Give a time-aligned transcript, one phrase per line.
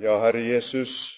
[0.00, 1.16] Ja, Herre Jesus,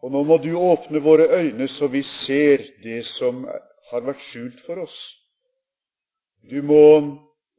[0.00, 3.42] og nå må du åpne våre øyne så vi ser det som
[3.90, 5.00] har vært skjult for oss.
[6.46, 6.84] Du må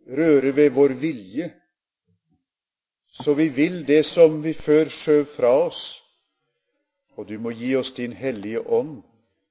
[0.08, 1.52] røre ved vår vilje,
[3.12, 5.84] så vi vil det som vi før skjøv fra oss.
[7.20, 9.02] Og du må gi oss din hellige ånd,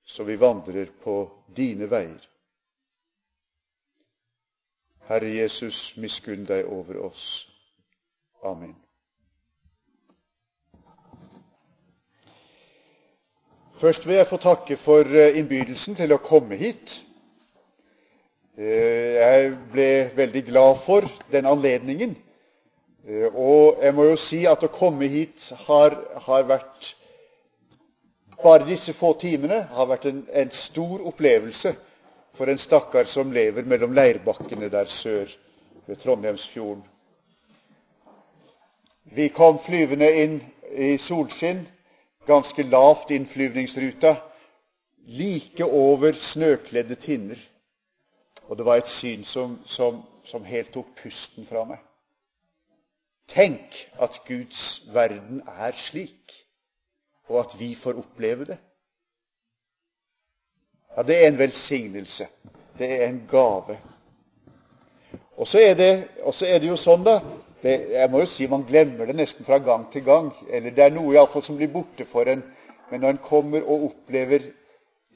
[0.02, 1.22] så vi vandrer på
[1.56, 2.24] dine veier.
[5.10, 7.26] Herre Jesus, miskunn deg over oss.
[8.42, 8.74] Amen.
[13.80, 16.98] Først vil jeg få takke for eh, innbydelsen til å komme hit.
[18.58, 19.86] Eh, jeg ble
[20.18, 22.12] veldig glad for den anledningen.
[23.08, 26.96] Eh, og jeg må jo si at å komme hit har, har vært
[28.40, 31.74] Bare disse få timene har vært en, en stor opplevelse
[32.32, 35.28] for en stakkar som lever mellom leirbakkene der sør
[35.84, 36.80] ved Trondheimsfjorden.
[39.12, 40.38] Vi kom flyvende inn
[40.72, 41.66] i solskinn
[42.26, 44.16] ganske lavt innflyvningsruta,
[45.06, 47.38] like over snøkledde tinner.
[48.48, 51.78] Og det var et syn som, som, som helt tok pusten fra meg.
[53.30, 56.34] Tenk at Guds verden er slik,
[57.28, 58.58] og at vi får oppleve det.
[60.96, 62.26] Ja, det er en velsignelse.
[62.78, 63.78] Det er en gave.
[65.36, 65.74] Og så er
[66.46, 67.20] er det jo sånn, da
[67.62, 70.32] det, jeg må jo si Man glemmer det nesten fra gang til gang.
[70.48, 72.42] Eller det er noe i fall som blir borte for en.
[72.90, 74.50] Men når en kommer og opplever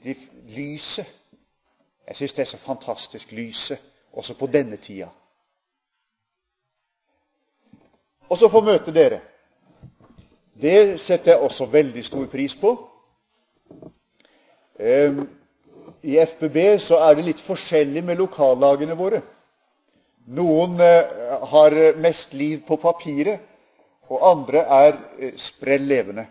[0.03, 0.15] de,
[0.47, 1.05] lyset
[2.07, 3.81] Jeg syns det er så fantastisk, lyset,
[4.13, 5.07] også på denne tida.
[8.29, 9.19] Og så få møte dere.
[10.61, 12.75] Det setter jeg også veldig stor pris på.
[14.79, 15.27] Ehm,
[16.03, 19.21] I FBB så er det litt forskjellig med lokallagene våre.
[20.25, 21.05] Noen eh,
[21.51, 23.41] har mest liv på papiret,
[24.09, 26.25] og andre er eh, sprell levende.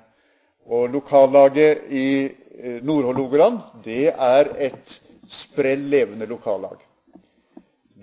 [0.66, 4.96] Og lokallaget i eh, Nord-Hålogaland, det er et
[5.30, 6.80] sprell levende lokallag.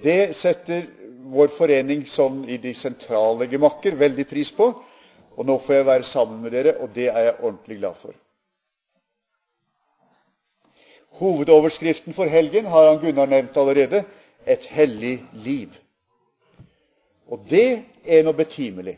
[0.01, 0.87] Det setter
[1.31, 4.71] vår forening sånn i de sentrale gemakker veldig pris på.
[5.35, 8.15] Og nå får jeg være sammen med dere, og det er jeg ordentlig glad for.
[11.21, 14.05] Hovedoverskriften for helgen har han Gunnar nevnt allerede
[14.45, 15.69] et hellig liv.
[17.27, 18.97] Og det er noe betimelig.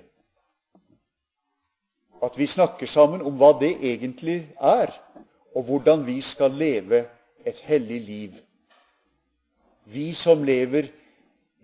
[2.24, 4.94] At vi snakker sammen om hva det egentlig er,
[5.56, 7.06] og hvordan vi skal leve
[7.46, 8.32] et hellig liv.
[9.86, 10.88] Vi som lever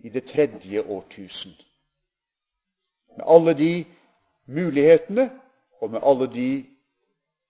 [0.04, 1.56] i det tredje årtusen.
[3.18, 3.86] Med alle de
[4.46, 5.30] mulighetene
[5.82, 6.66] og med alle de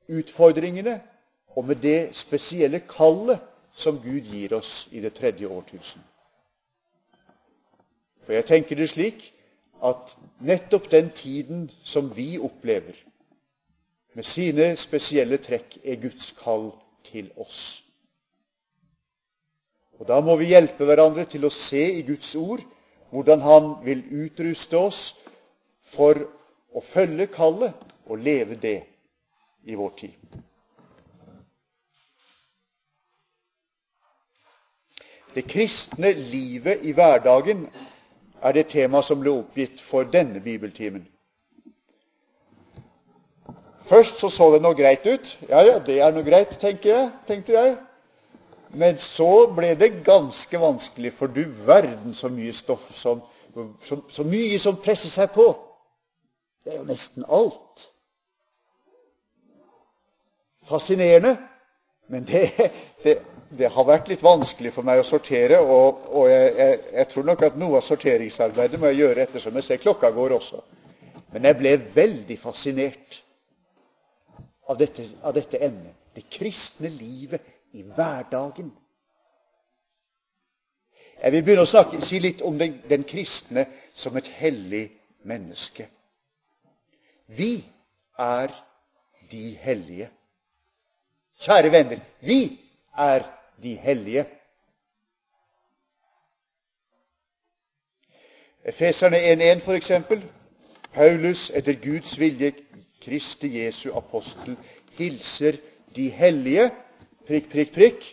[0.09, 1.01] utfordringene
[1.47, 3.39] og med det spesielle kallet
[3.71, 6.01] som Gud gir oss i det tredje årtusen.
[8.29, 9.23] For jeg tenker det slik
[9.81, 10.11] at
[10.45, 12.93] nettopp den tiden som vi opplever,
[14.13, 16.67] med sine spesielle trekk, er Guds kall
[17.09, 17.81] til oss.
[19.97, 22.61] Og Da må vi hjelpe hverandre til å se i Guds ord
[23.09, 25.01] hvordan Han vil utruste oss
[25.81, 26.21] for
[26.69, 27.73] å følge kallet
[28.05, 28.83] og leve det
[29.65, 30.39] i vår tid.
[35.33, 37.65] Det kristne livet i hverdagen
[38.41, 41.07] er det tema som ble oppgitt for denne bibeltimen.
[43.89, 45.37] Først så, så det noe greit ut.
[45.49, 47.77] Ja, ja, det er noe greit, tenker jeg, tenkte jeg.
[48.69, 53.23] Men så ble det ganske vanskelig, for du verden så mye stoff som
[53.81, 55.47] så, så mye som presser seg på.
[56.63, 57.87] Det er jo nesten alt.
[60.69, 61.37] Fascinerende,
[62.07, 62.43] men det,
[63.03, 63.17] det,
[63.49, 67.25] det har vært litt vanskelig for meg å sortere, og, og jeg, jeg, jeg, tror
[67.31, 70.61] nok at noe av sorteringsarbeidet må jeg gjøre ettersom jeg ser klokka går også.
[71.33, 73.19] Men jeg ble veldig fascinert
[74.69, 75.95] av dette, av dette emnet.
[76.13, 77.45] Det kristne livet
[77.77, 78.69] i hverdagen.
[81.19, 83.65] Jeg vil begynne å snakke, si litt om den, den kristne
[83.97, 84.85] som et hellig
[85.27, 85.89] menneske.
[87.33, 87.59] Vi
[88.19, 88.53] er
[89.31, 90.09] de hellige.
[91.39, 92.39] Kjære venner, vi
[92.97, 93.25] er
[93.63, 94.25] de hellige.
[98.65, 99.91] Efeserne 1.1 f.eks.
[100.93, 102.53] Paulus etter Guds vilje,
[103.01, 104.57] Kristi Jesu apostel,
[104.97, 105.57] hilser
[105.95, 106.69] de hellige
[107.27, 108.07] prikk, prikk, prikk,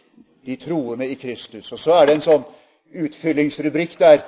[0.47, 1.73] de troende i Kristus.
[1.73, 2.45] Og så er det en sånn
[3.07, 4.23] utfyllingsrubrikk der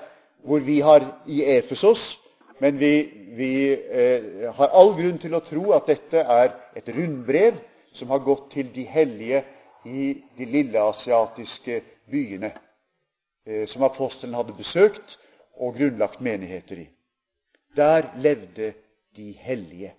[0.46, 2.18] hvor vi har i Efesos,
[2.58, 2.92] men vi,
[3.38, 7.60] vi eh, har all grunn til å tro at dette er et rundbrev
[7.94, 9.44] som har gått til de hellige
[9.84, 12.52] i de lille asiatiske byene
[13.46, 15.18] eh, som apostelen hadde besøkt
[15.56, 16.88] og grunnlagt menigheter i.
[17.76, 18.72] Der levde
[19.16, 19.94] de hellige.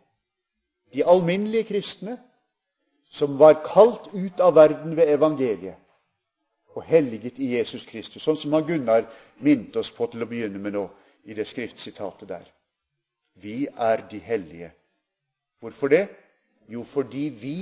[0.93, 2.17] de alminnelige kristne,
[3.09, 5.75] som var kalt ut av verden ved evangeliet
[6.77, 9.07] og helliget i Jesus Kristus, sånn som han Gunnar
[9.41, 10.85] minte oss på til å begynne med nå
[11.25, 12.45] i det skriftsitatet der.
[13.41, 14.71] Vi er de hellige.
[15.59, 16.07] Hvorfor det?
[16.69, 17.57] Jo, fordi vi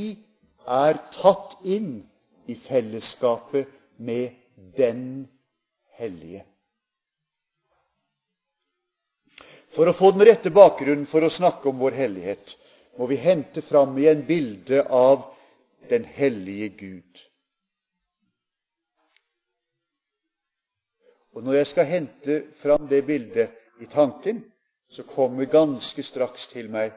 [0.68, 2.02] er tatt inn
[2.48, 3.68] i fellesskapet
[3.98, 4.36] med
[4.78, 5.28] den
[5.98, 6.44] hellige.
[9.72, 12.56] For å få den rette bakgrunnen for å snakke om vår hellighet
[12.98, 15.28] må vi hente fram igjen bildet av
[15.90, 17.24] den hellige Gud.
[21.38, 24.40] Og Når jeg skal hente fram det bildet i tanken,
[24.90, 26.96] så kommer ganske straks til meg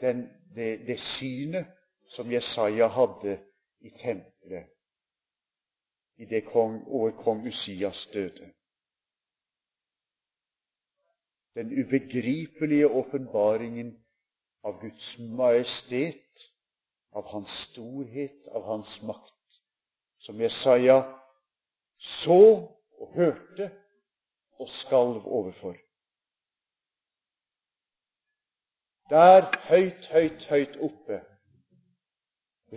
[0.00, 1.73] den, det, det synet
[2.14, 3.38] som Jesaja hadde
[3.80, 4.70] i tempelet
[6.16, 8.52] i det kong, over kong Usias døde.
[11.54, 14.04] Den ubegripelige åpenbaringen
[14.62, 16.50] av Guds majestet,
[17.10, 19.60] av Hans storhet, av Hans makt,
[20.18, 21.02] som Jesaja
[21.98, 22.40] så
[22.98, 23.70] og hørte
[24.58, 25.76] og skalv overfor.
[29.10, 31.20] Der høyt, høyt, høyt oppe,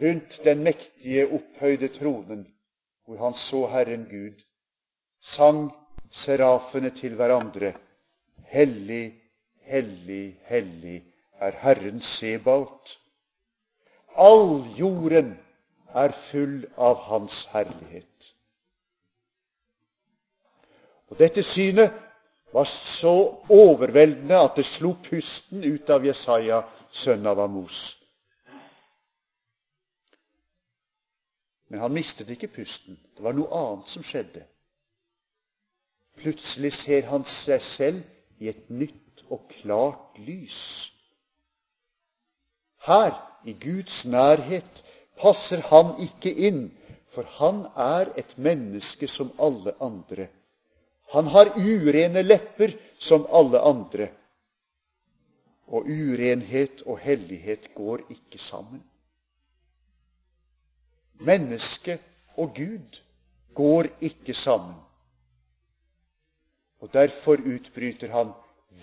[0.02, 2.48] rundt den mektige, opphøyde tronen,
[3.06, 4.44] hvor han så Herren Gud,
[5.22, 5.72] sang
[6.12, 7.74] serafene til hverandre.
[8.48, 9.14] Hellig,
[9.62, 11.04] hellig, hellig
[11.40, 12.98] er Herren Sebaot.
[14.18, 15.38] All jorden
[15.94, 18.34] er full av Hans herlighet.
[21.08, 21.94] Og Dette synet
[22.54, 23.14] var så
[23.50, 27.98] overveldende at det slo pusten ut av Jesaja, sønn av Amos.
[31.68, 32.98] Men han mistet ikke pusten.
[33.16, 34.46] Det var noe annet som skjedde.
[36.18, 40.62] Plutselig ser han seg selv i et nytt og klart lys.
[42.88, 43.14] Her,
[43.46, 44.84] i Guds nærhet,
[45.19, 46.68] passer han ikke inn,
[47.12, 50.28] for han er et menneske som alle andre.
[51.14, 54.10] Han har urene lepper som alle andre.
[55.68, 58.84] Og urenhet og hellighet går ikke sammen.
[61.19, 62.00] Menneske
[62.38, 63.02] og Gud
[63.56, 64.75] går ikke sammen.
[66.80, 68.31] Og derfor utbryter han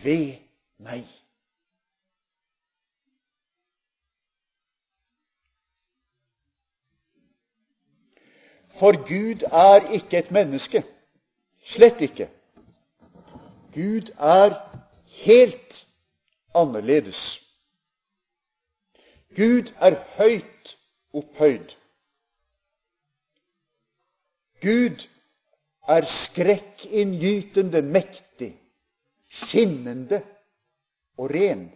[0.03, 0.35] ved
[0.79, 1.05] meg.
[8.79, 10.85] For Gud er ikke et menneske.
[11.63, 12.29] Slett ikke.
[13.75, 14.59] Gud er
[15.07, 15.87] helt
[16.55, 17.41] annerledes.
[19.37, 20.77] Gud er høyt
[21.13, 21.75] opphøyd.
[24.65, 25.05] Gud
[25.89, 28.55] er skrekkinngytende mektig,
[29.29, 30.23] skinnende
[31.21, 31.67] og ren.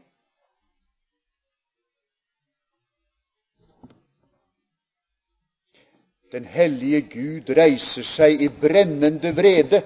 [6.33, 9.81] Den hellige Gud reiser seg i brennende vrede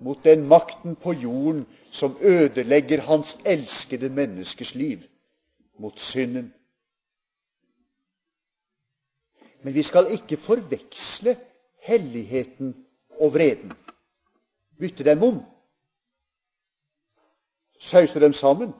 [0.00, 5.04] mot den makten på jorden som ødelegger hans elskede menneskers liv,
[5.78, 6.52] mot synden.
[9.62, 11.36] Men vi skal ikke forveksle
[11.86, 12.74] helligheten
[13.20, 13.72] og vreden.
[14.78, 15.42] Bytte dem om.
[17.80, 18.74] Sause dem sammen.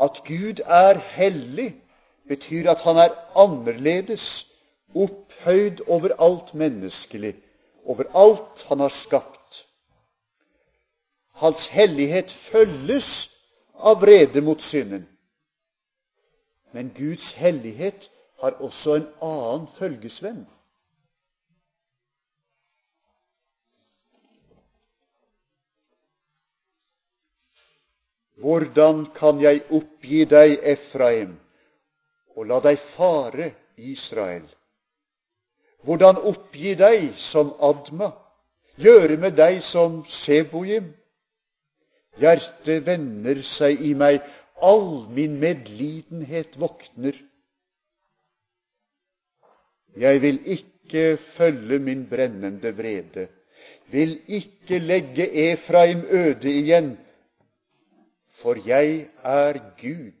[0.00, 1.82] At Gud er hellig,
[2.28, 4.52] betyr at han er annerledes,
[4.94, 7.34] opphøyd over alt menneskelig,
[7.84, 9.66] over alt han har skapt.
[11.32, 13.30] Hans hellighet følges
[13.74, 15.08] av vrede mot synden.
[16.72, 18.10] Men Guds hellighet
[18.42, 20.42] har også en annen følgesvenn.
[28.42, 31.36] Hvordan kan jeg oppgi deg, Efraim,
[32.34, 34.48] og la deg fare, Israel?
[35.86, 38.10] Hvordan oppgi deg som Adma,
[38.74, 40.90] gjøre med deg som Seboim?
[42.18, 44.18] Hjertet vender seg i meg,
[44.58, 47.14] all min medlidenhet våkner.
[49.96, 53.28] Jeg vil ikke følge min brennende vrede,
[53.90, 56.98] vil ikke legge Efraim øde igjen,
[58.28, 60.12] for jeg er Gud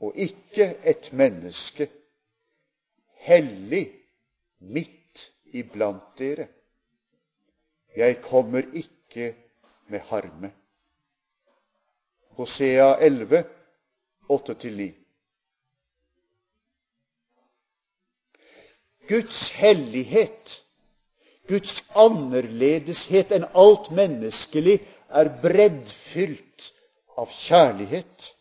[0.00, 1.88] og ikke et menneske,
[3.14, 3.92] hellig
[4.58, 6.46] midt iblant dere.
[7.96, 9.36] Jeg kommer ikke
[9.88, 10.52] med harme.
[12.36, 13.44] Hosea 11,
[14.30, 15.05] 8-9.
[19.08, 20.62] Guds hellighet,
[21.48, 26.72] Guds annerledeshet enn alt menneskelig, er breddfylt
[27.16, 28.32] av kjærlighet.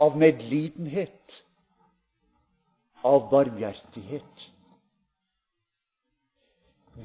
[0.00, 1.44] av medlidenhet,
[3.02, 4.50] av barmhjertighet.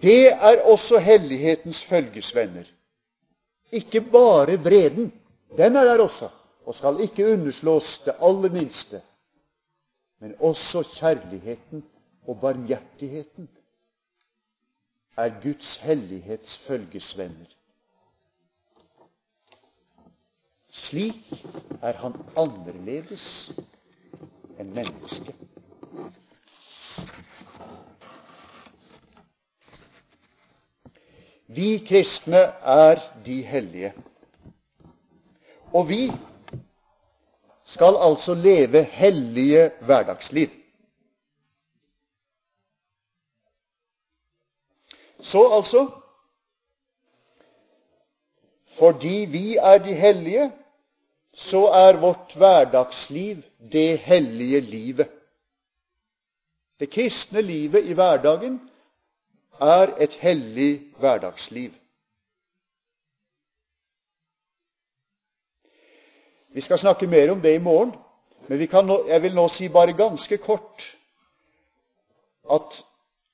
[0.01, 2.67] Det er også hellighetens følgesvenner.
[3.71, 5.11] Ikke bare vreden.
[5.57, 6.29] Den er der også,
[6.65, 9.01] og skal ikke underslås det aller minste.
[10.19, 11.83] Men også kjærligheten
[12.27, 13.49] og barmhjertigheten
[15.17, 17.57] er Guds hellighets følgesvenner.
[20.71, 21.45] Slik
[21.81, 23.25] er han annerledes
[24.59, 25.35] enn mennesket.
[31.51, 32.45] Vi kristne
[32.77, 33.91] er de hellige.
[35.73, 36.05] Og vi
[37.67, 40.60] skal altså leve hellige hverdagsliv.
[45.21, 45.89] Så altså
[48.65, 50.51] Fordi vi er de hellige,
[51.33, 55.09] så er vårt hverdagsliv det hellige livet.
[56.79, 58.71] Det kristne livet i hverdagen
[59.59, 61.71] er et hellig hverdagsliv.
[66.53, 67.95] Vi skal snakke mer om det i morgen,
[68.47, 70.97] men nå, jeg vil nå si bare ganske kort
[72.51, 72.85] at,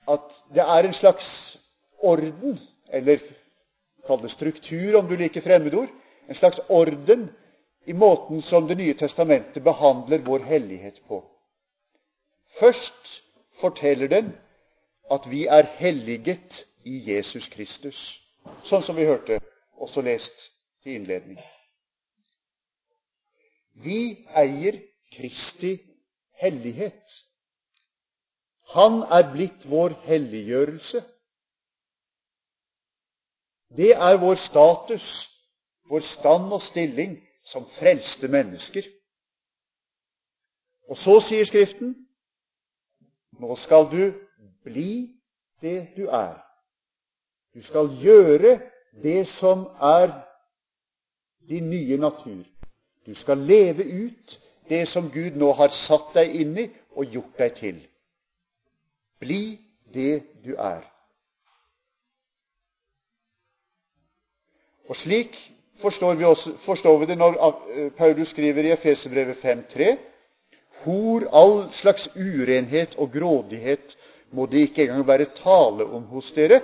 [0.07, 1.57] at det er en slags
[1.97, 3.19] orden, eller
[4.07, 5.89] kall det struktur om du liker fremmedord,
[6.27, 7.29] en slags orden
[7.85, 11.23] i måten som Det nye testamentet behandler vår hellighet på.
[12.59, 13.23] Først
[13.59, 14.33] forteller den
[15.11, 18.21] at vi er helliget i Jesus Kristus,
[18.63, 19.39] sånn som vi hørte,
[19.79, 20.51] også lest
[20.83, 21.39] til innledning.
[23.83, 24.79] Vi eier
[25.13, 25.77] Kristi
[26.41, 27.23] hellighet.
[28.73, 31.03] Han er blitt vår helliggjørelse.
[33.75, 35.29] Det er vår status,
[35.89, 38.83] vår stand og stilling som frelste mennesker.
[40.87, 41.95] Og så sier Skriften
[43.37, 44.01] nå skal du
[44.65, 45.13] bli
[45.61, 46.37] det du er.
[47.53, 48.57] Du skal gjøre
[49.03, 50.09] det som er
[51.49, 52.43] din nye natur.
[53.05, 57.37] Du skal leve ut det som Gud nå har satt deg inn i og gjort
[57.39, 57.77] deg til.
[59.19, 59.59] Bli
[59.93, 60.83] det du er.
[64.87, 65.37] Og slik
[65.81, 69.97] forstår vi, også, forstår vi det når eh, Paulus skriver i Efeserbrevet 5.3.:
[70.83, 73.97] Hor all slags urenhet og grådighet
[74.31, 76.61] må det ikke engang være tale om hos dere.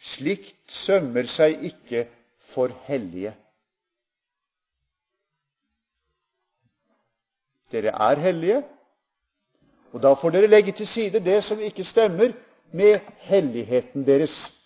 [0.00, 2.06] Slikt sømmer seg ikke
[2.40, 3.34] for hellige.
[7.70, 8.62] Dere er hellige,
[9.92, 12.32] og da får dere legge til side det som ikke stemmer
[12.72, 12.98] med
[13.28, 14.59] helligheten deres.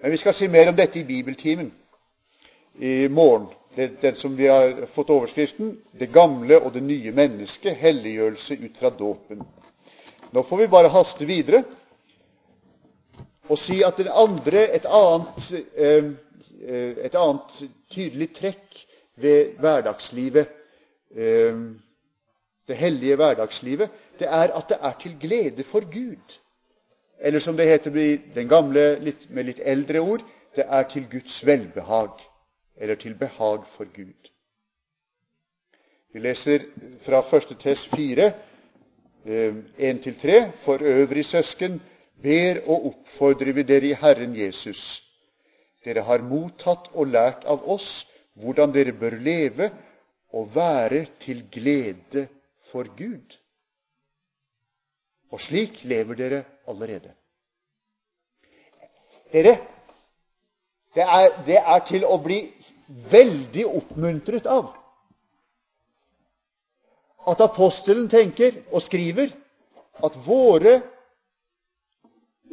[0.00, 1.72] Men vi skal si mer om dette i bibeltimen
[2.78, 3.46] i morgen.
[3.74, 8.78] Det, Den som vi har fått overskriften 'Det gamle og det nye mennesket helliggjørelse ut
[8.78, 9.42] fra dåpen'.
[10.32, 11.64] Nå får vi bare haste videre
[13.48, 16.04] og si at andre, et, annet, eh,
[17.06, 18.86] et annet tydelig trekk
[19.16, 20.46] ved hverdagslivet,
[21.16, 21.56] eh,
[22.68, 26.38] det hellige hverdagslivet, det er at det er til glede for Gud.
[27.20, 27.90] Eller som det heter
[28.34, 30.22] den gamle litt, med litt eldre ord
[30.56, 32.10] det er til Guds velbehag,
[32.76, 34.30] eller til behag for Gud.
[36.12, 36.64] Vi leser
[37.04, 37.58] fra 1.
[37.60, 38.32] Tess 4,
[39.26, 41.80] 1-3.: eh, For øvrig, søsken,
[42.22, 45.02] ber og oppfordrer vi dere i Herren Jesus.
[45.84, 49.70] Dere har mottatt og lært av oss hvordan dere bør leve
[50.32, 52.26] og være til glede
[52.70, 53.38] for Gud.
[55.32, 57.12] Og slik lever dere allerede.
[59.32, 59.58] Dere,
[60.94, 62.40] det er, det er til å bli
[63.12, 64.70] veldig oppmuntret av
[67.28, 69.34] at apostelen tenker og skriver
[70.04, 70.78] at våre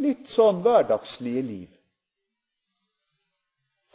[0.03, 1.69] litt sånn hverdagslige liv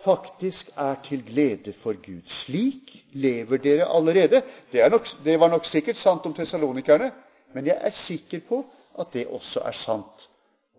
[0.00, 2.24] faktisk er til glede for Gud.
[2.24, 4.40] Slik lever dere allerede.
[4.72, 7.10] Det, nok, det var nok sikkert sant om tessalonikerne,
[7.54, 8.64] men jeg er sikker på
[8.98, 10.28] at det også er sant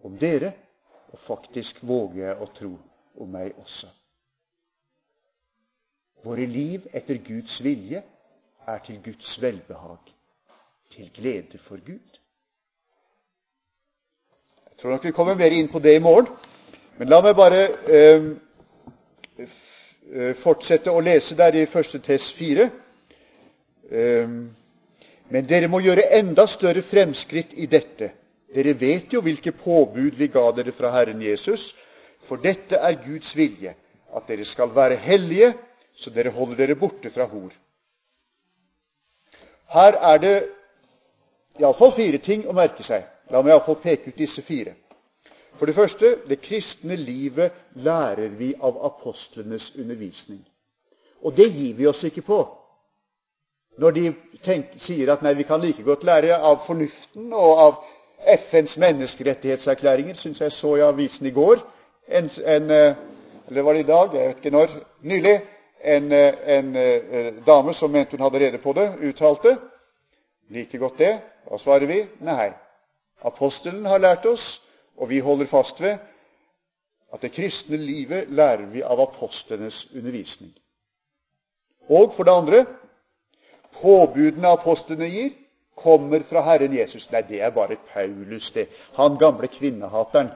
[0.03, 0.53] om dere,
[1.11, 2.71] og faktisk våger jeg å tro
[3.19, 3.89] om meg også.
[6.23, 8.03] Våre liv etter Guds vilje
[8.67, 10.13] er til Guds velbehag,
[10.89, 12.19] til glede for Gud.
[14.69, 16.29] Jeg tror nok vi kommer mer inn på det i morgen,
[16.97, 18.31] men la meg bare eh,
[20.37, 21.99] fortsette å lese der i 1.
[22.05, 22.69] Tess 4.
[23.91, 24.29] Eh,
[25.31, 28.11] men dere må gjøre enda større fremskritt i dette.
[28.51, 31.71] Dere vet jo hvilke påbud vi ga dere fra Herren Jesus.
[32.27, 33.73] For dette er Guds vilje,
[34.11, 35.53] at dere skal være hellige,
[35.95, 37.51] så dere holder dere borte fra hor.
[39.71, 40.35] Her er det
[41.61, 43.07] iallfall fire ting å merke seg.
[43.31, 44.75] La meg iallfall peke ut disse fire.
[45.55, 50.41] For det første det kristne livet lærer vi av apostlenes undervisning.
[51.23, 52.41] Og det gir vi oss ikke på.
[53.81, 54.03] Når de
[54.45, 57.79] tenker, sier at nei, vi kan like godt lære av fornuften og av
[58.37, 61.63] FNs menneskerettighetserklæringer, syns jeg så i avisen i går.
[62.07, 62.99] En, en, eh,
[63.49, 64.13] eller var det i dag?
[64.13, 64.75] Jeg vet ikke når.
[65.01, 65.35] Nylig.
[65.81, 69.57] En, eh, en, eh, dame som mente hun hadde rede på det, uttalte
[70.49, 71.15] like godt det.
[71.49, 72.51] Da svarer vi nei.
[73.25, 74.61] Apostelen har lært oss
[75.01, 75.97] og vi holder fast ved
[77.13, 80.51] at det kristne livet lærer vi av apostlenes undervisning.
[81.89, 82.65] Og for det andre
[83.79, 85.31] påbudene apostlene gir,
[85.75, 87.09] kommer fra Herren Jesus.
[87.11, 88.67] Nei, det er bare Paulus, det.
[88.97, 90.31] Han gamle kvinnehateren.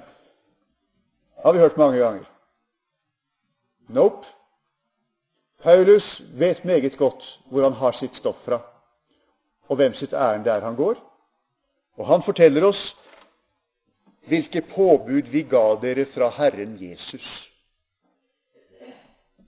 [1.44, 2.26] Har vi hørt mange ganger.
[3.88, 4.26] Nope.
[5.64, 8.60] Paulus vet meget godt hvor han har sitt stoff fra,
[9.68, 10.96] og hvem sitt ærend det er han går.
[11.98, 12.96] Og han forteller oss
[14.30, 17.50] hvilke påbud vi ga dere fra Herren Jesus.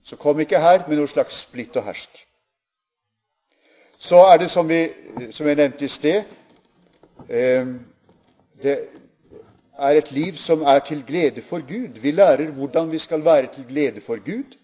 [0.04, 2.27] Så kom ikke her med noe slags splitt og hersk.
[3.98, 4.88] Så er det, som, vi,
[5.32, 6.22] som jeg nevnte i sted
[7.28, 7.66] eh,
[8.62, 8.76] Det
[9.78, 11.98] er et liv som er til glede for Gud.
[12.02, 14.56] Vi lærer hvordan vi skal være til glede for Gud.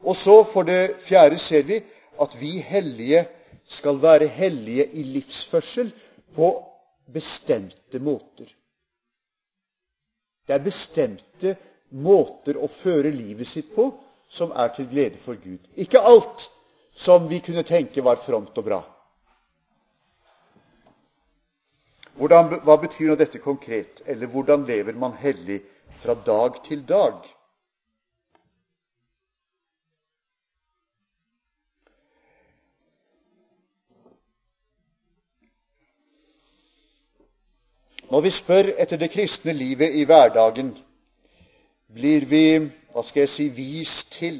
[0.00, 1.80] Og så, for det fjerde, ser vi
[2.20, 3.26] at vi hellige
[3.64, 5.92] skal være hellige i livsførsel
[6.34, 6.64] på
[7.12, 8.44] bestemte måter.
[10.46, 11.56] Det er bestemte
[11.90, 13.88] måter å føre livet sitt på
[14.28, 15.58] som er til glede for Gud.
[15.76, 16.50] Ikke alt
[16.94, 18.80] som vi kunne tenke var fromt og bra.
[22.14, 24.04] Hvordan, hva betyr nå dette konkret?
[24.06, 25.58] Eller hvordan lever man hellig
[25.98, 27.18] fra dag til dag?
[38.14, 40.76] Når vi spør etter det kristne livet i hverdagen,
[41.90, 42.44] blir vi
[42.94, 44.38] hva skal jeg si, vist til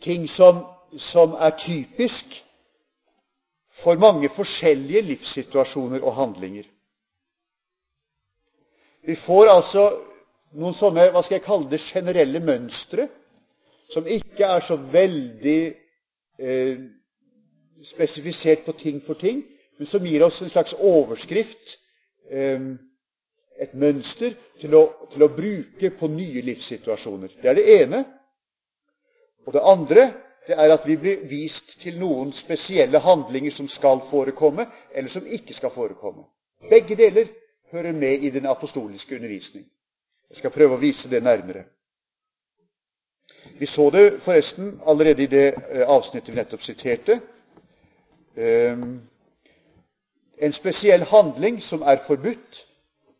[0.00, 0.64] ting som,
[0.98, 2.44] som er typisk
[3.78, 6.66] for mange forskjellige livssituasjoner og handlinger.
[9.06, 9.84] Vi får altså
[10.58, 13.08] noen sånne hva skal jeg kalle det, generelle mønstre
[13.88, 15.60] som ikke er så veldig
[16.38, 16.80] eh,
[17.88, 19.44] spesifisert på ting for ting,
[19.78, 21.78] men som gir oss en slags overskrift,
[22.30, 22.74] eh,
[23.58, 24.82] et mønster, til å,
[25.12, 27.38] til å bruke på nye livssituasjoner.
[27.42, 28.04] Det er det ene.
[29.48, 30.10] Og det andre
[30.48, 35.26] det er at vi blir vist til noen spesielle handlinger som skal forekomme, eller som
[35.26, 36.24] ikke skal forekomme.
[36.70, 37.28] Begge deler
[37.72, 39.64] hører med i den apostoliske undervisning.
[40.28, 41.64] Jeg skal prøve å vise det nærmere.
[43.60, 47.20] Vi så det forresten allerede i det eh, avsnittet vi nettopp siterte.
[48.36, 49.00] Ehm,
[50.38, 52.64] en spesiell handling som er forbudt,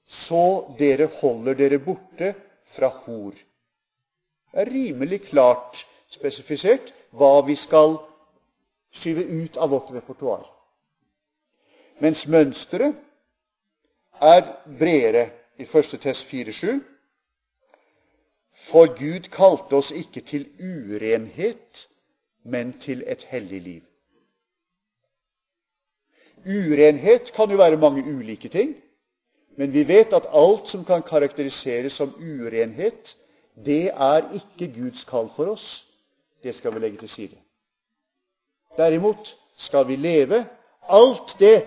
[0.09, 3.33] så dere holder dere borte fra hor.
[4.53, 7.99] Det er rimelig klart spesifisert hva vi skal
[8.93, 10.47] skyve ut av vårt repertoar.
[12.01, 12.95] Mens mønsteret
[14.21, 14.47] er
[14.79, 16.01] bredere i 1.
[16.01, 16.81] Tess 4,7.
[18.69, 21.87] For Gud kalte oss ikke til urenhet,
[22.45, 23.85] men til et hellig liv.
[26.47, 28.77] Urenhet kan jo være mange ulike ting,
[29.59, 33.17] men vi vet at alt som kan karakteriseres som urenhet,
[33.67, 35.88] det er ikke Guds kall for oss.
[36.43, 37.37] Det skal vi legge til side.
[38.77, 40.45] Derimot skal vi leve
[40.89, 41.67] alt det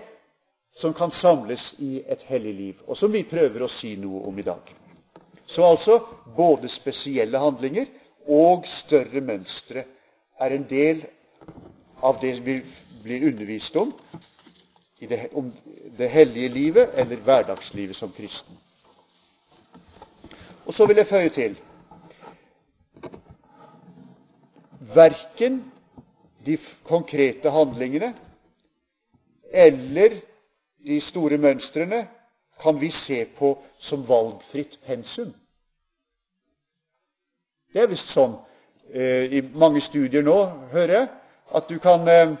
[0.74, 4.38] som kan samles i et hellig liv, og som vi prøver å si noe om
[4.38, 4.72] i dag.
[5.46, 5.98] Så altså
[6.36, 7.86] både spesielle handlinger
[8.26, 9.84] og større mønstre
[10.40, 11.04] er en del
[12.02, 12.62] av det vi
[13.02, 13.92] blir undervist om
[15.00, 15.52] det, om
[15.98, 18.56] det hellige livet eller hverdagslivet som kristen.
[20.66, 21.56] Og så vil jeg føye til
[24.94, 25.62] Verken
[26.46, 28.12] de konkrete handlingene
[29.52, 30.16] eller
[30.86, 32.06] de store mønstrene
[32.62, 35.32] kan vi se på som valgfritt pensum.
[37.72, 38.34] Det er visst sånn
[38.92, 40.38] eh, i mange studier nå,
[40.72, 41.10] hører jeg,
[41.56, 42.34] at du kan eh,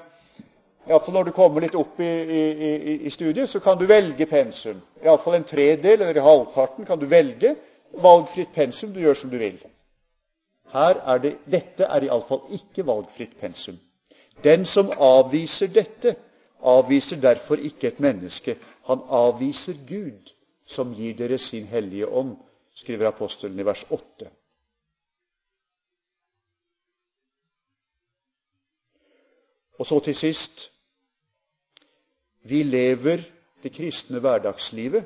[0.88, 4.80] Iallfall når du kommer litt opp i, i, i, studiet, så kan du velge pensum.
[5.04, 7.54] Iallfall en tredel eller halvparten kan du velge.
[8.02, 8.90] Valgfritt pensum.
[8.90, 9.60] Du gjør som du vil.
[10.72, 13.78] Her er det, dette er iallfall ikke valgfritt pensum.
[14.44, 16.16] Den som avviser dette,
[16.62, 18.56] avviser derfor ikke et menneske.
[18.88, 20.32] Han avviser Gud,
[20.66, 22.36] som gir dere sin hellige ånd,
[22.74, 24.30] skriver apostelen i vers 8.
[29.78, 30.68] Og så til sist
[32.42, 33.22] vi lever
[33.62, 35.04] det kristne hverdagslivet,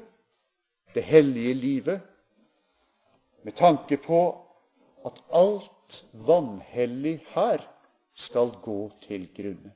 [0.95, 2.01] det hellige livet,
[3.45, 4.46] med tanke på
[5.07, 7.63] at alt vanhellig her
[8.17, 9.73] skal gå til grunne.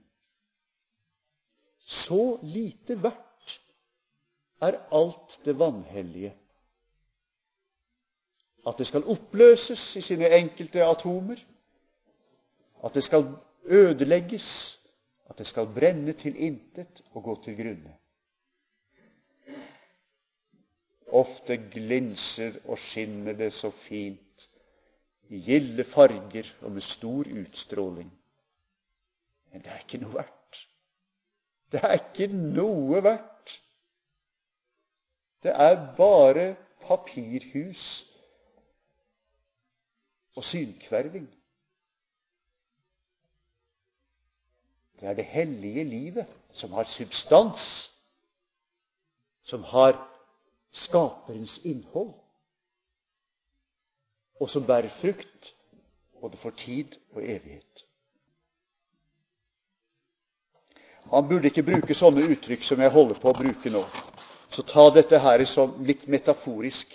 [1.81, 3.57] Så lite verdt
[4.63, 6.35] er alt det vanhellige
[8.67, 11.39] at det skal oppløses i sine enkelte atomer,
[12.85, 13.25] at det skal
[13.65, 14.81] ødelegges,
[15.29, 17.97] at det skal brenne til intet og gå til grunne.
[21.13, 24.30] Ofte glinser og skinner det så fint
[25.31, 28.11] i gilde farger og med stor utstråling.
[29.53, 30.63] Men det er ikke noe verdt.
[31.73, 33.57] Det er ikke noe verdt.
[35.43, 37.85] Det er bare papirhus
[40.37, 41.29] og synkverving.
[45.01, 47.93] Det er det hellige livet som har substans,
[49.43, 49.95] som har
[50.73, 52.13] skaperens innhold,
[54.41, 55.55] og som bærer frukt
[56.21, 57.85] både for tid og evighet.
[61.11, 63.83] Man burde ikke bruke sånne uttrykk som jeg holder på å bruke nå.
[64.51, 66.93] Så ta dette her som litt metaforisk.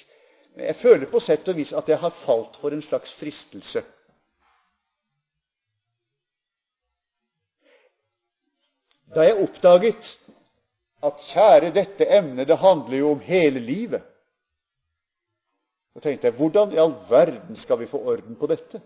[0.55, 3.83] Jeg føler på sett og vis at jeg har falt for en slags fristelse.
[9.15, 10.15] Da jeg oppdaget
[11.05, 14.03] at kjære, dette emnet, det handler jo om hele livet,
[15.95, 18.81] så tenkte jeg hvordan i all verden skal vi få orden på dette?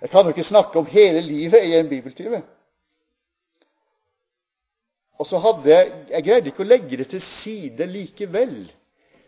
[0.00, 2.42] Jeg kan jo ikke snakke om hele livet i en bibeltyve.
[5.18, 8.72] Og så hadde jeg Jeg greide ikke å legge det til side likevel.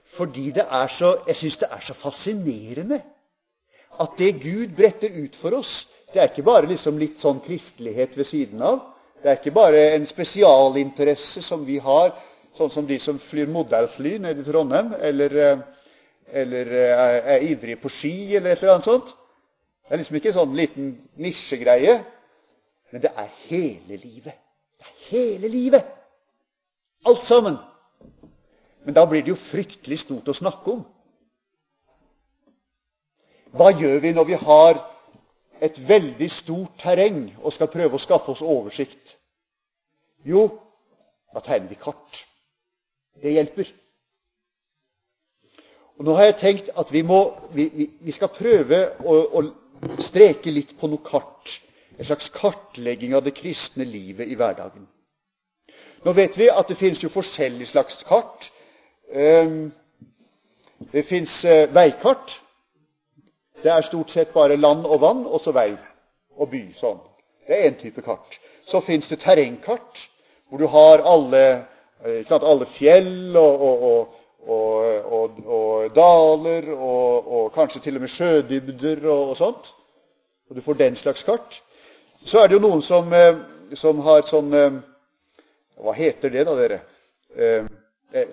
[0.04, 3.00] Fordi det er så, jeg syns det er så fascinerende
[4.00, 8.16] at det Gud bretter ut for oss, det er ikke bare liksom litt sånn kristelighet
[8.16, 8.82] ved siden av.
[9.22, 12.12] Det er ikke bare en spesialinteresse som vi har,
[12.58, 15.62] sånn som de som flyr modellfly nede i Trondheim, eller, eh,
[16.42, 19.14] eller eh, er ivrige på ski, eller et eller annet sånt.
[19.86, 20.90] Det er liksom ikke en sånn liten
[21.22, 22.00] nisjegreie,
[22.90, 24.34] men det er hele livet.
[24.76, 25.86] Det er hele livet.
[27.06, 27.58] Alt sammen.
[28.84, 30.84] Men da blir det jo fryktelig stort å snakke om.
[33.56, 34.80] Hva gjør vi når vi har
[35.64, 39.16] et veldig stort terreng og skal prøve å skaffe oss oversikt?
[40.26, 40.48] Jo,
[41.32, 42.24] da tegner vi kart.
[43.22, 43.70] Det hjelper.
[45.96, 47.20] Og Nå har jeg tenkt at vi, må,
[47.54, 51.54] vi, vi, vi skal prøve å, å streke litt på noe kart.
[51.96, 54.84] En slags kartlegging av det kristne livet i hverdagen.
[56.04, 58.50] Nå vet vi at det finnes jo forskjellige slags kart.
[59.12, 59.72] Ehm,
[60.92, 62.36] det fins eh, veikart.
[63.62, 65.72] Det er stort sett bare land og vann, og så vei
[66.36, 66.66] og by.
[66.76, 67.00] sånn.
[67.46, 68.38] Det er én type kart.
[68.66, 70.08] Så fins det terrengkart,
[70.48, 71.66] hvor du har alle,
[72.04, 74.14] eh, sant, alle fjell og, og, og
[74.46, 79.72] og, daler og, kanskje til og med sjødybder og, sånt.
[80.46, 81.62] Og du får den slags kart.
[82.24, 83.40] Så er det jo noen som, eh,
[83.74, 84.76] som har sånn eh,
[85.76, 86.78] Hva heter det, da, dere?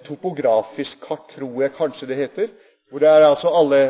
[0.06, 2.54] Topografisk kart, tror jeg kanskje det heter.
[2.90, 3.82] Hvor det er altså alle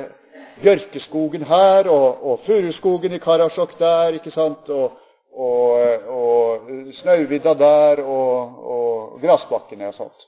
[0.63, 4.71] bjørkeskogen her og, og furuskogen i Karasjok der, ikke sant?
[4.73, 4.95] Og,
[5.33, 10.27] og, og Snauvidda der og, og gressbakkene og sånt.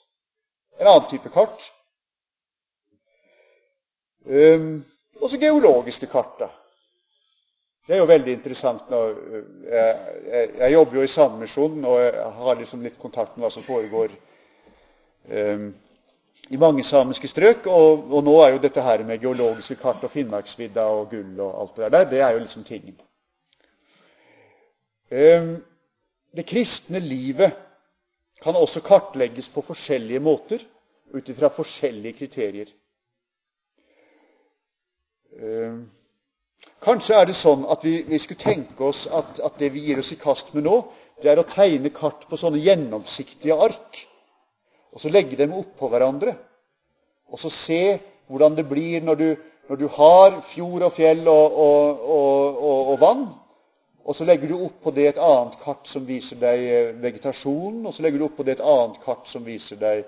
[0.80, 1.70] En annen type kart.
[4.26, 4.86] Um,
[5.22, 6.40] også geologiske kart.
[6.40, 6.48] da.
[7.88, 8.90] Det er jo veldig interessant.
[8.90, 13.38] Når, uh, jeg, jeg, jeg, jobber jo i Sandmisjonen, og jeg har liksom litt kontakt
[13.38, 14.16] med hva som foregår
[15.32, 15.74] um,
[16.50, 17.68] i mange samiske strøk.
[17.68, 21.62] Og, og, nå er jo dette her med geologiske kart og Finnmarksvidda og gull og
[21.62, 22.98] alt det der, det er jo liksom tingen.
[25.12, 25.64] Um,
[26.36, 27.54] det kristne livet
[28.44, 30.64] kan også kartlegges på forskjellige måter
[31.14, 32.72] ut ifra forskjellige kriterier.
[35.36, 35.78] Eh,
[36.84, 40.00] kanskje er det sånn at vi, vi skulle tenke oss at, at, det vi gir
[40.02, 40.82] oss i kast med nå,
[41.24, 44.02] det er å tegne kart på sånne gjennomsiktige ark.
[44.96, 46.36] Og så legge dem oppå hverandre.
[47.32, 47.82] Og så se
[48.28, 49.28] hvordan det blir når du,
[49.70, 53.26] når du har fjord og fjell og, og, og, og vann.
[54.06, 57.80] Og så legger du oppå det et annet kart som viser deg vegetasjonen, vegetasjon.
[57.88, 60.04] Og så legger du oppå det et annet kart som viser deg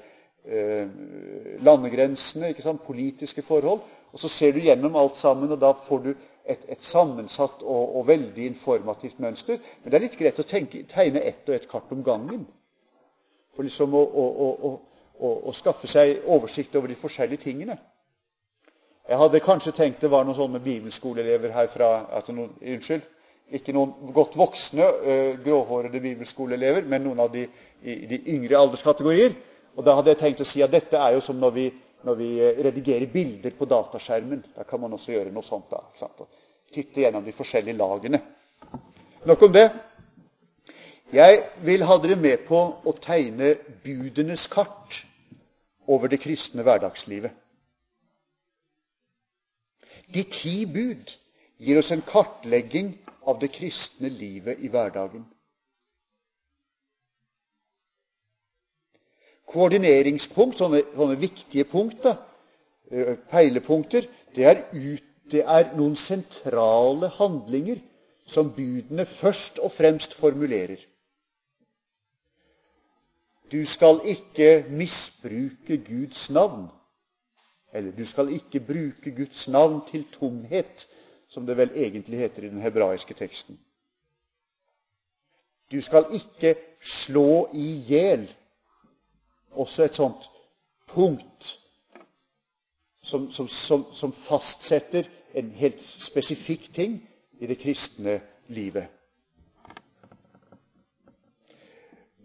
[0.46, 0.86] eh,
[1.66, 2.54] landegrensene,
[2.86, 3.82] politiske forhold.
[4.14, 6.12] Og Så ser du gjennom alt sammen, og da får du
[6.46, 9.58] et, et sammensatt og, og, veldig informativt mønster.
[9.84, 12.46] Men det er litt greit å tenke, tegne ett og ett kart om gangen.
[13.56, 14.72] For liksom å, å,
[15.50, 17.78] å skaffe seg oversikt over de forskjellige tingene.
[19.08, 23.06] Jeg hadde kanskje tenkt det var noen sånne bibelskoleelever herfra altså noen, Unnskyld.
[23.56, 27.46] Ikke noen godt voksne, uh, gråhårede bibelskoleelever, men noen av de
[27.82, 29.36] de yngre alderskategorier.
[29.76, 31.66] Og Da hadde jeg tenkt å si at dette er jo som når vi,
[32.04, 34.44] når vi eh, redigerer bilder på dataskjermen.
[34.56, 35.70] Da kan man også gjøre noe sånt.
[35.70, 36.22] da, sant?
[36.22, 38.22] Og titte gjennom de forskjellige lagene.
[39.26, 39.70] Nok om det.
[41.14, 45.04] Jeg vil ha dere med på å tegne budenes kart
[45.88, 47.32] over det kristne hverdagslivet.
[50.12, 51.14] De ti bud
[51.60, 52.96] gir oss en kartlegging
[53.28, 55.26] av det kristne livet i hverdagen.
[59.48, 62.18] Koordineringspunkt, sånne, sånne viktige punkter,
[63.32, 67.80] peilepunkter, det er, ut, det er noen sentrale handlinger
[68.28, 70.80] som budene først og fremst formulerer.
[73.52, 76.68] Du skal ikke misbruke Guds navn.
[77.74, 80.88] Eller du skal ikke bruke Guds navn til tomhet,
[81.28, 83.60] som det vel egentlig heter i den hebraiske teksten.
[85.72, 88.36] Du skal ikke slå i hjel.
[89.52, 90.30] Også et sånt
[90.88, 91.60] punkt
[93.02, 97.00] som, som, som, som, fastsetter en helt spesifikk ting
[97.40, 98.88] i det kristne livet.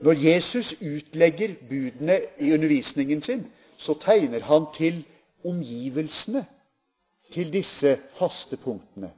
[0.03, 3.47] Når Jesus utlegger budene i undervisningen sin,
[3.79, 5.05] så tegner han til
[5.45, 6.47] omgivelsene
[7.33, 9.11] til disse faste punktene.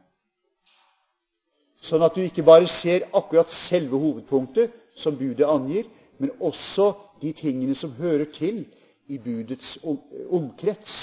[1.84, 7.32] Sånn at du ikke bare ser akkurat selve hovedpunktet som budet angir, men også de
[7.36, 8.64] tingene som hører til
[9.12, 9.76] i budets
[10.30, 10.94] omkrets,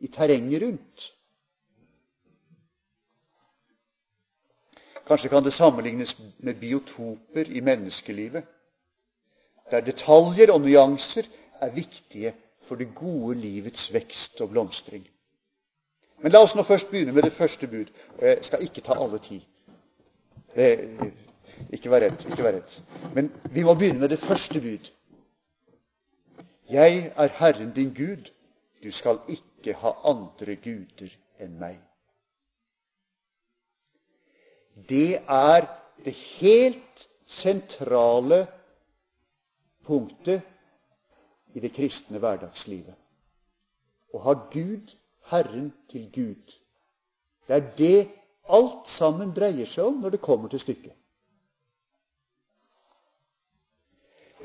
[0.00, 1.04] i terrenget rundt.
[5.06, 8.44] Kanskje kan det sammenlignes med biotoper i menneskelivet,
[9.70, 11.28] der detaljer og nyanser
[11.60, 15.06] er viktige for det gode livets vekst og blomstring.
[16.22, 17.92] Men la oss nå først begynne med det første bud.
[18.18, 19.40] Og jeg skal ikke ta alle ti.
[21.72, 22.26] Ikke vær redd.
[22.30, 22.78] ikke vær redd.
[23.14, 24.90] Men vi må begynne med det første bud.
[26.70, 28.30] Jeg er Herren din Gud.
[28.84, 31.78] Du skal ikke ha andre guder enn meg.
[34.88, 35.66] Det er
[36.04, 38.46] det helt sentrale
[39.86, 40.42] punktet
[41.54, 42.94] i det kristne hverdagslivet.
[44.12, 44.92] Å ha Gud,
[45.30, 46.54] Herren, til Gud.
[47.48, 48.08] Det er det
[48.48, 50.94] alt sammen dreier seg om når det kommer til stykket.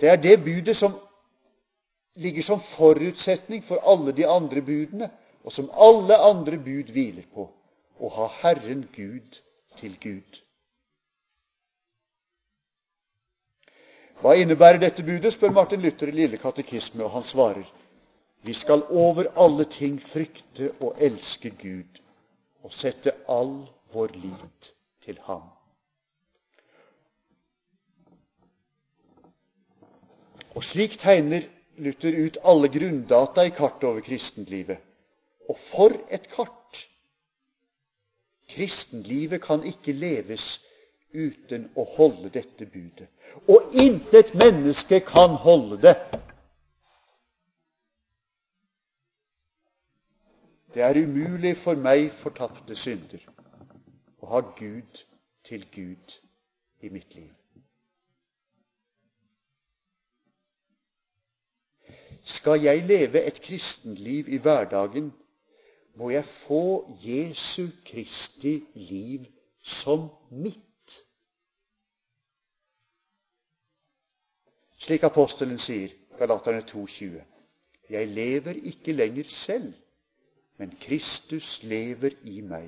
[0.02, 0.96] Det er det budet som
[2.16, 5.12] ligger som forutsetning for alle de andre budene,
[5.44, 7.48] og som alle andre bud hviler på
[8.00, 9.42] å ha Herren Gud
[9.78, 10.42] til Gud.
[14.22, 17.66] Hva innebærer dette budet, spør Martin Luther i Lille katekisme, og han svarer
[18.42, 22.02] vi skal over alle ting frykte og elske Gud
[22.64, 23.54] og sette all
[23.94, 24.72] vår lit
[25.06, 25.44] til Ham.
[30.56, 31.46] Og slik tegner
[31.82, 34.78] Luther ut alle grunndata i kartet over kristenlivet.
[35.50, 36.88] Og for et kart!
[38.52, 40.60] Kristenlivet kan ikke leves
[41.16, 43.08] uten å holde dette budet.
[43.48, 45.96] Og intet menneske kan holde det.
[50.74, 53.24] Det er umulig for meg, fortapte synder,
[54.24, 55.02] å ha Gud
[55.44, 56.14] til Gud
[56.80, 57.32] i mitt liv.
[62.22, 65.12] Skal jeg leve et kristenliv i hverdagen,
[66.00, 66.64] må jeg få
[67.04, 69.26] Jesu Kristi liv
[69.60, 70.96] som mitt.
[74.82, 77.20] Slik apostelen sier, Galaterne 2,20.
[77.90, 79.74] Jeg lever ikke lenger selv,
[80.62, 82.68] men Kristus lever i meg.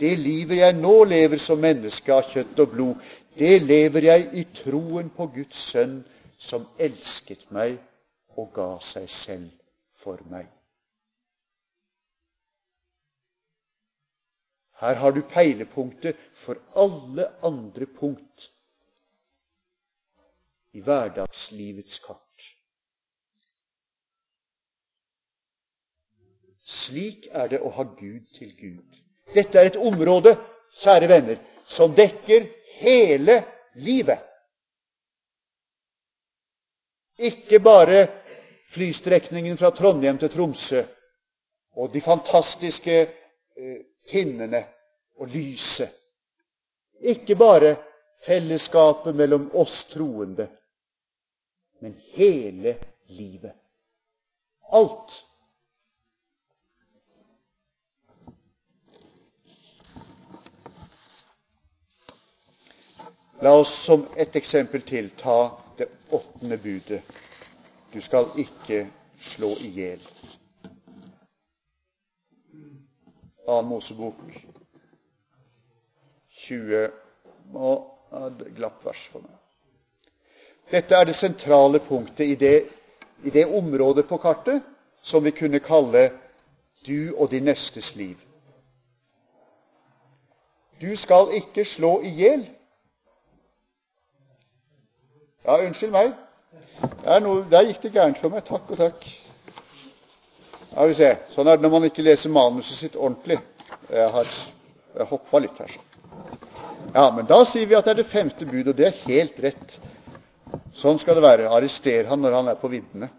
[0.00, 4.42] Det livet jeg nå lever som menneske av kjøtt og blod, det lever jeg i
[4.58, 6.00] troen på Guds sønn,
[6.40, 7.76] som elsket meg
[8.34, 9.52] og ga seg selv
[9.94, 10.48] for meg.
[14.80, 18.48] Her har du peilepunktet for alle andre punkt
[20.74, 22.29] i hverdagslivets kart.
[26.70, 28.98] Slik er det å ha Gud til Gud.
[29.34, 30.36] Dette er et område,
[30.78, 32.46] kjære venner, som dekker
[32.78, 33.40] hele
[33.74, 34.22] livet.
[37.18, 38.06] Ikke bare
[38.70, 40.82] flystrekningen fra Trondheim til Tromsø
[41.76, 44.62] og de fantastiske eh, tinnene
[45.20, 45.90] og lyset.
[47.00, 47.74] Ikke bare
[48.24, 50.48] fellesskapet mellom oss troende,
[51.80, 52.76] men hele
[53.08, 53.56] livet.
[54.72, 55.24] Alt.
[63.42, 67.00] La oss som et eksempel til ta det åttende budet.
[67.92, 68.82] Du skal ikke
[69.20, 70.02] slå i hjel.
[73.48, 74.20] Annen Mosebok
[76.44, 76.90] 20
[77.50, 77.70] Å,
[78.38, 79.40] det glapp vers for meg.
[80.70, 82.54] Dette er det sentrale punktet i det,
[83.24, 84.62] i det området på kartet
[85.02, 86.10] som vi kunne kalle
[86.86, 88.20] du og din nestes liv.
[90.80, 92.46] Du skal ikke slå i hjel.
[95.50, 96.12] Ja, unnskyld meg.
[97.24, 98.44] Noe, der gikk det gærent for meg.
[98.46, 99.06] Takk og takk.
[100.76, 101.08] Ja, vi se.
[101.34, 103.40] Sånn er det når man ikke leser manuset sitt ordentlig.
[103.90, 104.30] Jeg har
[105.10, 105.72] hoppa litt her.
[106.94, 109.40] Ja, men da sier vi at det er det femte bud, og det er helt
[109.42, 109.74] rett.
[110.76, 111.48] Sånn skal det være.
[111.50, 113.10] Arrester han når han er på viddene.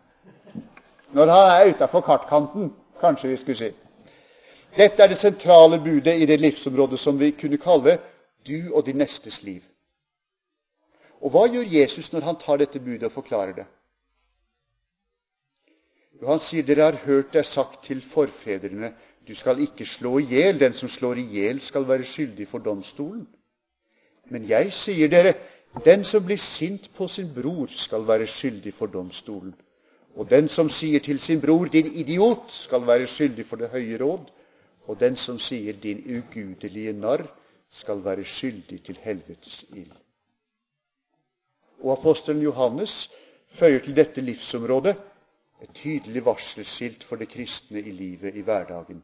[1.12, 2.72] Når han er utafor kartkanten,
[3.04, 3.74] kanskje vi skulle si.
[4.80, 8.00] Dette er det sentrale budet i det livsområdet som vi kunne kalle
[8.48, 9.68] du og din nestes liv.
[11.22, 13.68] Og hva gjør Jesus når han tar dette budet og forklarer det?
[16.22, 18.94] Jo, han sier, 'Dere har hørt det er sagt til forfedrene:"
[19.28, 20.60] 'Du skal ikke slå i hjel.
[20.60, 23.28] Den som slår i hjel, skal være skyldig for domstolen.'
[24.30, 25.34] Men jeg sier dere,
[25.86, 29.56] den som blir sint på sin bror, skal være skyldig for domstolen.
[30.16, 33.98] Og den som sier til sin bror 'din idiot', skal være skyldig for det høye
[33.98, 34.32] råd.
[34.88, 37.28] Og den som sier 'din ugudelige narr',
[37.70, 39.92] skal være skyldig til helvetes ild.
[41.82, 43.10] Og apostelen Johannes
[43.52, 44.96] føyer til dette livsområdet
[45.62, 49.04] et tydelig varselskilt for det kristne i livet i hverdagen.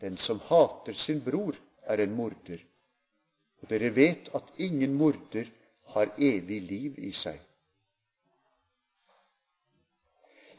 [0.00, 2.60] Den som hater sin bror, er en morder.
[3.62, 5.48] Og dere vet at ingen morder
[5.94, 7.38] har evig liv i seg.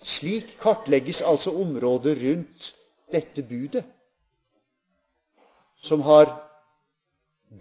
[0.02, 2.72] Slik kartlegges altså området rundt
[3.14, 3.86] dette budet,
[5.82, 6.34] som har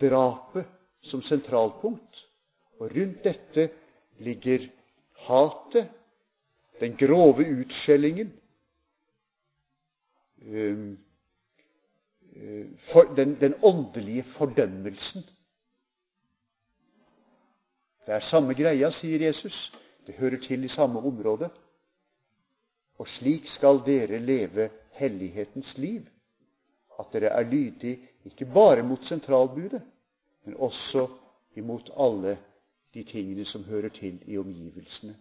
[0.00, 0.64] drapet
[1.02, 2.29] som sentralpunkt.
[2.80, 3.68] Og rundt dette
[4.24, 4.64] ligger
[5.26, 5.90] hatet,
[6.80, 8.32] den grove utskjellingen,
[12.80, 15.26] for, den, den åndelige fordømmelsen.
[18.06, 19.68] Det er samme greia, sier Jesus.
[20.06, 21.50] Det hører til i samme område.
[22.98, 26.08] Og slik skal dere leve hellighetens liv.
[26.98, 29.82] At dere er lydige ikke bare mot sentralbudet,
[30.44, 31.06] men også
[31.56, 32.38] imot alle
[32.94, 35.14] de tingene som hører til i omgivelsene.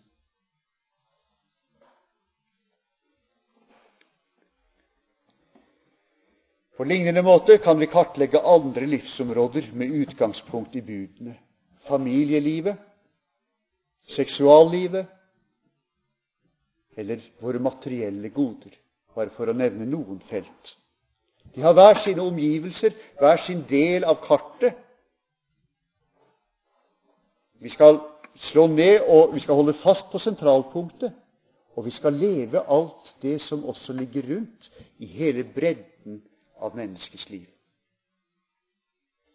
[6.79, 11.33] På lignende måte kan vi kartlegge andre livsområder med utgangspunkt i budene.
[11.79, 12.77] Familielivet,
[14.07, 15.07] seksuallivet
[16.97, 18.71] eller våre materielle goder,
[19.15, 20.75] bare for å nevne noen felt.
[21.55, 24.79] De har hver sine omgivelser, hver sin del av kartet
[27.59, 27.99] vi skal
[28.35, 31.13] slå ned, og vi skal holde fast på sentralpunktet.
[31.75, 36.23] Og vi skal leve alt det som også ligger rundt i hele bredden
[36.59, 37.45] av menneskets liv.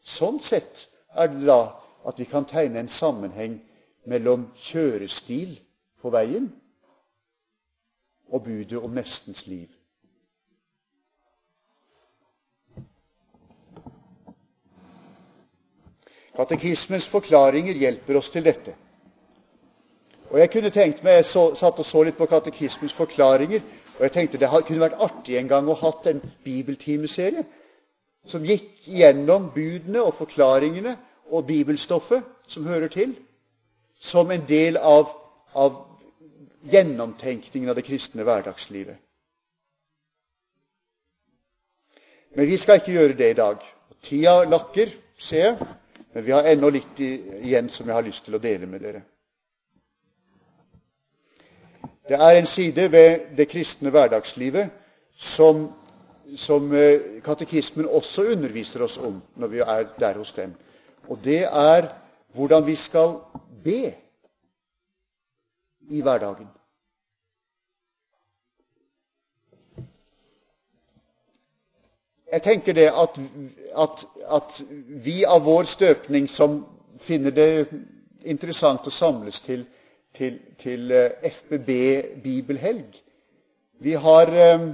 [0.05, 1.61] Sånn sett er det da
[2.05, 3.57] at vi kan tegne en sammenheng
[4.05, 5.55] mellom kjørestil
[6.03, 6.51] på veien
[8.29, 9.71] og budet om nestens liv.
[16.35, 18.75] Katekismens forklaringer hjelper oss til dette.
[20.31, 23.61] Og Jeg kunne tenkt meg, jeg så, satt og så litt på katekismens forklaringer,
[23.95, 27.45] og jeg tenkte det kunne vært artig en gang å hatt en bibeltimeserie
[28.27, 30.97] som gikk gjennom budene og forklaringene
[31.31, 33.15] og bibelstoffet som hører til,
[34.01, 35.13] som en del av,
[35.55, 35.77] av
[36.73, 38.99] gjennomtenkningen av det kristne hverdagslivet.
[42.35, 43.63] Men vi skal ikke gjøre det i dag.
[44.03, 45.75] Tida lakker, ser jeg.
[46.15, 49.03] Men vi har ennå litt igjen som jeg har lyst til å dele med dere.
[52.09, 54.71] Det er en side ved det kristne hverdagslivet
[55.19, 55.67] som,
[56.37, 60.53] som eh, katekismen også underviser oss om når vi er der hos dem.
[61.09, 61.89] Og det er
[62.35, 63.17] hvordan vi skal
[63.65, 63.95] be
[65.91, 66.47] i hverdagen.
[72.35, 73.19] Jeg tenker det at,
[73.79, 74.05] at,
[74.37, 74.63] at,
[75.05, 76.65] vi av vår støpning som
[77.01, 77.67] finner det
[78.25, 79.65] interessant å samles til,
[80.17, 81.71] til, til eh, FBB
[82.25, 82.99] bibelhelg,
[83.85, 84.67] vi har, eh,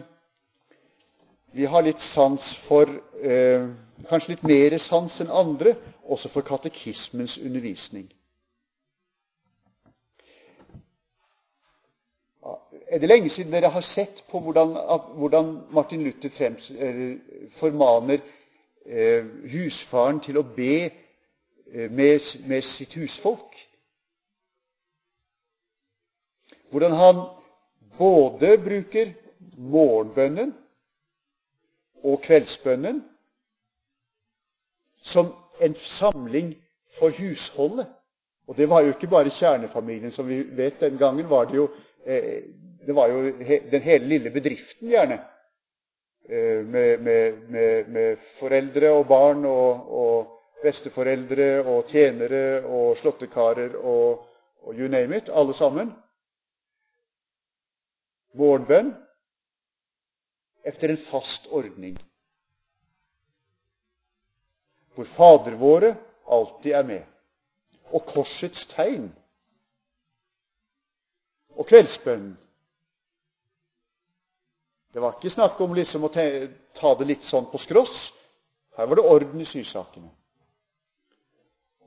[1.53, 2.91] vi har litt sans for
[3.23, 3.69] eh,
[4.09, 5.75] Kanskje litt mer sans enn andre
[6.09, 8.07] også for katekismens undervisning.
[12.91, 14.75] Er det lenge siden dere har sett på hvordan,
[15.15, 16.73] hvordan Martin Luther frems,
[17.55, 18.19] formaner
[18.87, 23.55] eh, husfaren til å be eh, med, med, sitt husfolk?
[26.71, 27.23] Hvordan han
[27.99, 29.13] både bruker
[29.57, 30.55] morgenbønnen
[32.03, 33.05] og kveldsbønnen
[35.01, 35.31] som
[35.61, 36.55] en samling
[36.99, 37.87] for husholdet.
[38.47, 40.11] Og det var jo ikke bare kjernefamilien.
[40.11, 41.69] Som vi vet, den gangen var det jo
[42.07, 42.43] eh,
[42.91, 43.21] det var jo
[43.71, 45.21] den hele lille bedriften, gjerne.
[46.29, 53.79] Eh, med, med, med, med foreldre og barn og, og, besteforeldre og tjenere og slåttekarer
[53.79, 54.27] og,
[54.67, 55.95] og you name it, alle sammen.
[58.35, 58.91] Morgenbønn
[60.67, 61.97] etter en fast ordning,
[64.99, 65.95] hvor Fader våre
[66.27, 67.09] alltid er med,
[67.95, 69.09] og korsets tegn
[71.57, 72.37] og kveldsbønnen
[74.93, 78.11] det var ikke snakk om liksom å ta det litt sånn på skross.
[78.77, 80.11] Her var det orden i sysakene.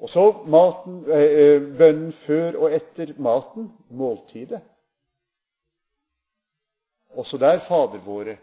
[0.03, 4.61] Og så maten, eh, eh, bønnen før og etter maten, måltidet.
[7.15, 8.37] Også der Fader våre.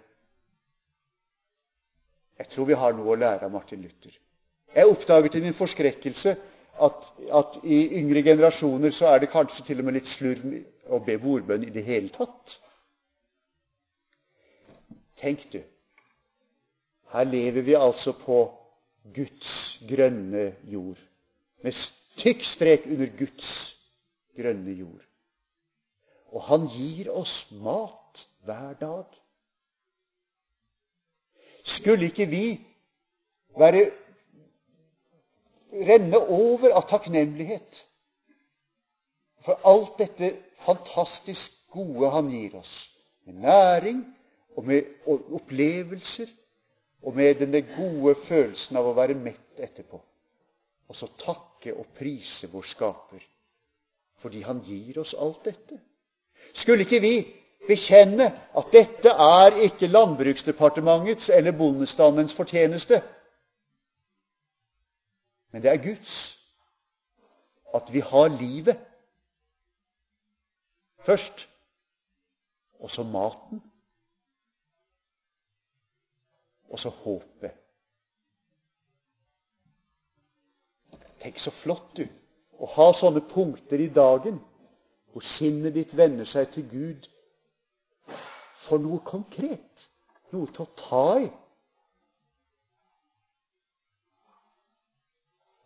[2.38, 4.12] Jeg tror vi har noe å lære av Martin Luther.
[4.74, 6.36] Jeg oppdaget i min forskrekkelse
[6.80, 10.46] at, at i yngre generasjoner så er det kanskje til og med litt slurv
[10.88, 12.60] å be bordbønn i det hele tatt.
[15.20, 15.60] Tenk du,
[17.12, 18.38] her lever vi altså på
[19.14, 20.98] Guds grønne jord.
[21.62, 21.76] Med
[22.16, 23.50] tykk strek under Guds
[24.36, 25.02] grønne jord.
[26.30, 29.18] Og han gir oss mat hver dag.
[31.64, 32.44] Skulle ikke vi
[33.58, 33.90] være
[35.90, 37.84] renne over av takknemlighet
[39.44, 42.90] for alt dette fantastisk gode han gir oss,
[43.24, 44.02] med næring,
[44.60, 44.82] og med
[45.32, 46.28] opplevelser
[47.02, 49.96] og med denne gode følelsen av å være mett etterpå.
[50.90, 53.26] Og så takke og prise vår Skaper
[54.20, 55.78] fordi Han gir oss alt dette.
[56.52, 57.14] Skulle ikke vi
[57.64, 63.00] bekjenne at dette er ikke Landbruksdepartementets eller bondestandens fortjeneste,
[65.52, 66.18] men det er Guds.
[67.74, 68.76] At vi har livet
[71.00, 71.48] først,
[72.76, 73.62] og så maten
[76.70, 77.56] og så håpet.
[81.20, 82.06] Tenk så flott, du,
[82.60, 84.38] å ha sånne punkter i dagen
[85.10, 87.08] hvor sinnet ditt vender seg til Gud
[88.06, 89.88] for noe konkret,
[90.30, 91.28] noe til å ta i.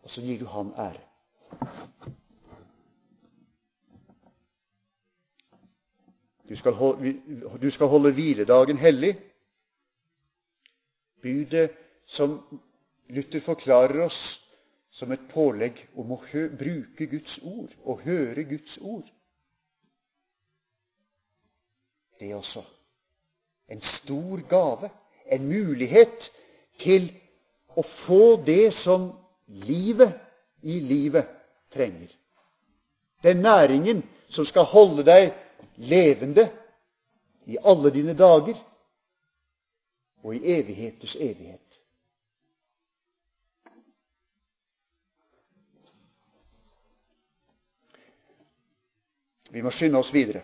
[0.04, 1.04] Og så gir du ham ære.
[6.48, 7.14] Du skal, holde,
[7.60, 9.14] du skal holde hviledagen hellig
[11.24, 11.72] budet
[12.06, 12.36] som
[13.08, 14.20] Luther forklarer oss
[14.94, 16.20] som et pålegg om å
[16.58, 19.08] bruke Guds ord og høre Guds ord.
[22.20, 22.62] Det er også
[23.68, 24.90] en stor gave,
[25.26, 26.28] en mulighet
[26.78, 27.08] til
[27.74, 29.08] å få det som
[29.66, 30.12] livet
[30.62, 31.26] i livet
[31.72, 32.12] trenger.
[33.24, 35.32] Den næringen som skal holde deg
[35.80, 36.46] levende
[37.50, 38.54] i alle dine dager
[40.24, 41.80] og i evigheters evighet.
[49.50, 50.40] Vi må skynde oss videre.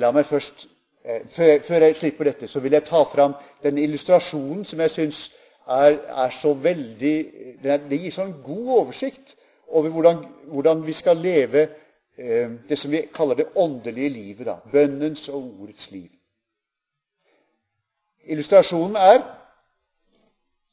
[0.00, 0.68] La meg først,
[1.04, 5.34] eh, Før jeg slipper dette, så vil jeg ta fram den illustrasjonen som jeg syns
[5.68, 7.16] er, er, så veldig
[7.62, 9.36] Det gir sånn god oversikt
[9.68, 11.68] over hvordan, hvordan vi skal leve
[12.16, 14.46] eh, det som vi kaller det åndelige livet.
[14.46, 16.10] da, Bønnens og ordets liv.
[18.24, 19.22] Illustrasjonen er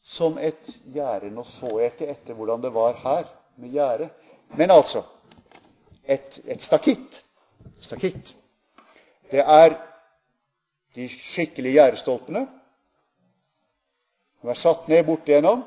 [0.03, 1.31] som et gjerde.
[1.33, 3.25] Nå så jeg ikke etter hvordan det var her
[3.57, 4.09] med gjerde.
[4.57, 5.03] Men altså
[6.05, 7.23] et, et stakitt.
[7.81, 8.35] stakitt.
[9.31, 9.75] Det er
[10.95, 12.47] de skikkelige gjerdestolpene
[14.39, 15.63] som er satt ned bortigjennom.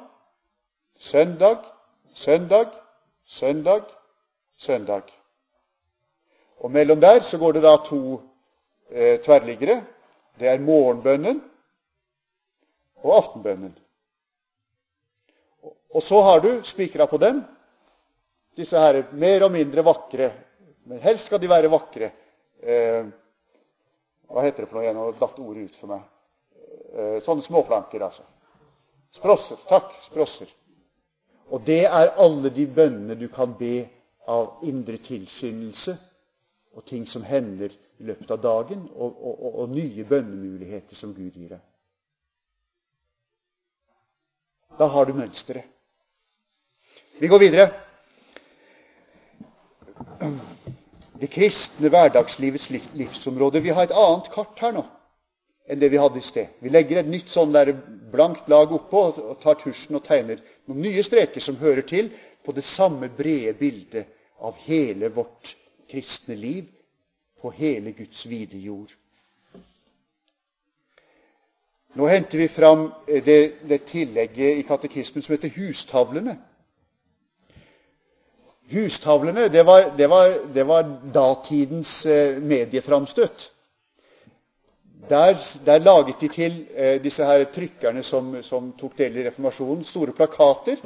[0.99, 1.65] Søndag,
[2.15, 2.73] søndag,
[3.27, 3.83] søndag,
[4.59, 5.03] søndag.
[6.59, 8.21] Og mellom der så går det da to
[8.91, 9.83] eh, tverrliggere.
[10.39, 11.43] Det er morgenbønnen
[13.03, 13.75] og aftenbønnen.
[15.93, 17.43] Og så har du spikra på dem
[18.57, 20.31] disse her mer og mindre vakre.
[20.89, 22.11] Men helst skal de være vakre.
[22.63, 23.05] Eh,
[24.33, 24.99] hva heter det for noe igjen?
[24.99, 26.05] Nå datt ordet ut for meg.
[26.93, 28.25] Eh, sånne småplanker, altså.
[29.13, 29.61] Sprosser.
[29.69, 29.93] Takk.
[30.05, 30.51] Sprosser.
[31.53, 33.83] Og det er alle de bønnene du kan be
[34.33, 35.97] av indre tilskyndelse
[36.73, 41.13] og ting som hender i løpet av dagen, og, og, og, og nye bønnemuligheter som
[41.13, 41.61] Gud gir deg.
[44.79, 45.65] Da har du mønsteret.
[47.21, 47.69] Vi går videre.
[51.21, 53.63] Det kristne hverdagslivets livsområde.
[53.63, 54.85] Vi har et annet kart her nå
[55.71, 56.49] enn det vi hadde i sted.
[56.59, 57.71] Vi legger et nytt sånn der
[58.13, 62.11] blankt lag oppå og tar tusjen og tegner noen nye streker som hører til
[62.43, 64.11] på det samme brede bildet
[64.43, 65.55] av hele vårt
[65.89, 66.67] kristne liv
[67.41, 68.91] på hele Guds vide jord.
[71.95, 76.39] Nå henter vi fram det, det tillegget i katekismen som heter hustavlene.
[78.73, 83.51] Hustavlene det var, det var, det var datidens eh, medieframstøt.
[85.11, 85.37] Der,
[85.67, 90.13] der, laget de til eh, disse her trykkerne som, som, tok del i reformasjonen, store
[90.13, 90.77] plakater.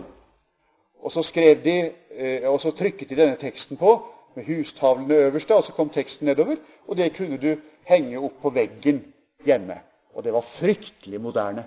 [1.02, 3.98] Og så, skrev de, eh, og så trykket de denne teksten på
[4.34, 6.56] med hustavlene øverst, og så kom teksten nedover.
[6.88, 7.52] Og det kunne du
[7.86, 9.04] henge opp på veggen
[9.44, 9.78] hjemme.
[10.16, 11.66] Og det var fryktelig moderne.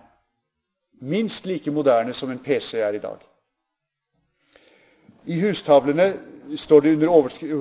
[1.02, 3.22] Minst like moderne som en PC er i dag.
[5.30, 6.08] I hustavlene
[6.58, 7.08] står det under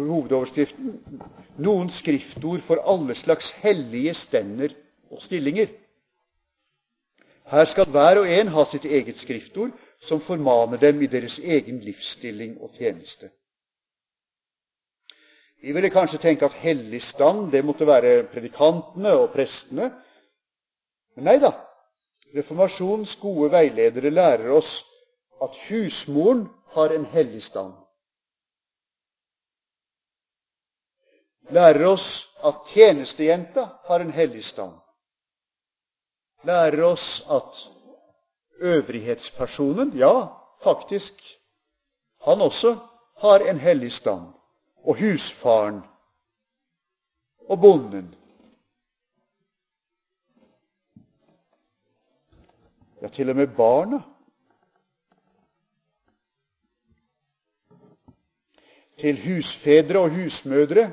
[0.08, 0.94] hovedoverskriften
[1.58, 4.72] noen skriftord for alle slags hellige stender
[5.10, 5.68] og stillinger.
[7.48, 9.72] Her skal hver og en ha sitt eget skriftord
[10.04, 13.30] som formaner dem i deres egen livsstilling og tjeneste.
[15.62, 19.90] Vi ville kanskje tenke at hellig stand det måtte være predikantene og prestene.
[21.18, 21.50] Men nei da.
[22.30, 24.84] Reformasjonens gode veiledere lærer oss
[25.42, 26.44] at husmoren
[26.76, 27.72] har en hellig stand.
[31.50, 34.76] Lærer oss at tjenestejenta har en hellig stand.
[36.46, 37.64] Lærer oss at
[38.60, 40.28] øvrighetspersonen, ja,
[40.62, 41.14] faktisk,
[42.22, 42.76] han også
[43.24, 44.30] har en hellig stand.
[44.86, 45.82] Og husfaren
[47.48, 48.14] og bonden.
[53.02, 54.00] Ja, til og med barna
[58.98, 60.90] til husfedre og husmødre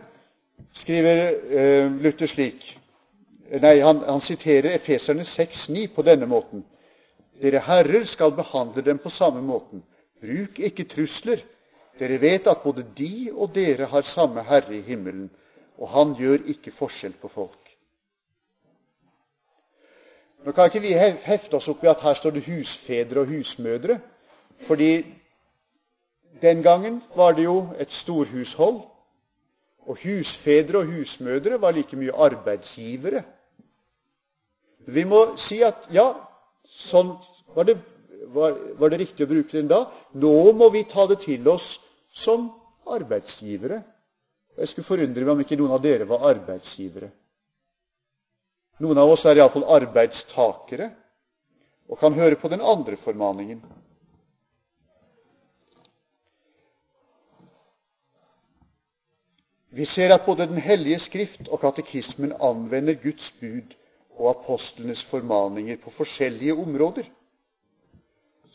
[0.74, 2.68] skriver uh, Luther slik
[3.62, 6.64] Nei, han, han siterer Efeserne 6,9 på denne måten.
[7.42, 9.84] Dere herrer skal behandle dem på samme måten.
[10.22, 11.44] Bruk ikke trusler.
[12.00, 15.30] Dere vet at både de og dere har samme Herre i himmelen,
[15.78, 17.65] og han gjør ikke forskjell på folk.
[20.46, 20.94] Nå kan ikke vi
[21.26, 23.98] hefte oss opp i at her står det husfedre og husmødre,
[24.68, 25.06] fordi
[26.42, 28.82] den gangen var det jo et storhushold,
[29.86, 33.24] og husfedre og husmødre var like mye arbeidsgivere.
[34.86, 36.12] Vi må si at ja,
[36.70, 37.16] sånn
[37.56, 37.78] var det,
[38.34, 39.86] var, var det riktig å bruke den da.
[40.14, 41.80] Nå må vi ta det til oss
[42.14, 42.52] som
[42.86, 43.82] arbeidsgivere.
[44.58, 47.10] Jeg skulle forundre meg om ikke noen av dere var arbeidsgivere.
[48.84, 50.90] Noen av oss er iallfall arbeidstakere
[51.88, 53.62] og kan høre på den andre formaningen.
[59.76, 63.76] Vi ser at både Den hellige skrift og katekismen anvender Guds bud
[64.16, 67.08] og apostlenes formaninger på forskjellige områder,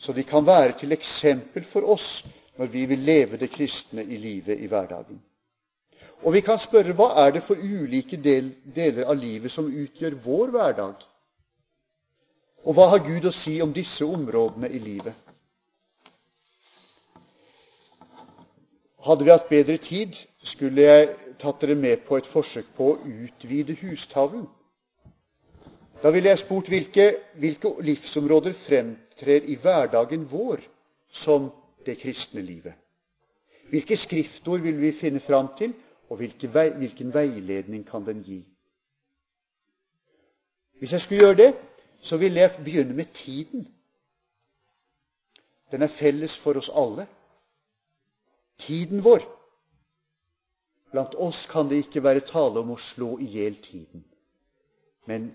[0.01, 2.23] så de kan være til eksempel for oss
[2.57, 5.21] når vi vil leve det kristne i livet i hverdagen.
[6.21, 10.19] Og vi kan spørre hva er det for ulike del, deler av livet som utgjør
[10.21, 11.01] vår hverdag?
[12.61, 15.17] Og hva har Gud å si om disse områdene i livet?
[19.01, 20.13] Hadde vi hatt bedre tid,
[20.45, 21.07] skulle jeg
[21.41, 24.45] tatt dere med på et forsøk på å utvide hustavlen.
[26.03, 27.07] Da ville jeg spurt hvilke,
[27.41, 30.61] hvilke livsområder fremtrer i hverdagen vår
[31.09, 31.49] som
[31.85, 32.77] det kristne livet.
[33.73, 35.73] Hvilke skriftord vil vi finne fram til,
[36.11, 38.41] og hvilken veiledning kan den gi?
[40.79, 41.53] Hvis jeg skulle gjøre det,
[42.01, 43.67] så ville jeg begynne med tiden.
[45.71, 47.05] Den er felles for oss alle
[48.59, 49.23] tiden vår.
[50.91, 54.03] Blant oss kan det ikke være tale om å slå i hjel tiden,
[55.07, 55.29] men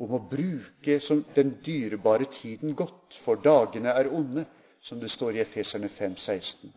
[0.00, 0.96] om å bruke
[1.36, 4.46] den dyrebare tiden godt, for dagene er onde,
[4.80, 6.72] som det står i Efeserne 5, 16.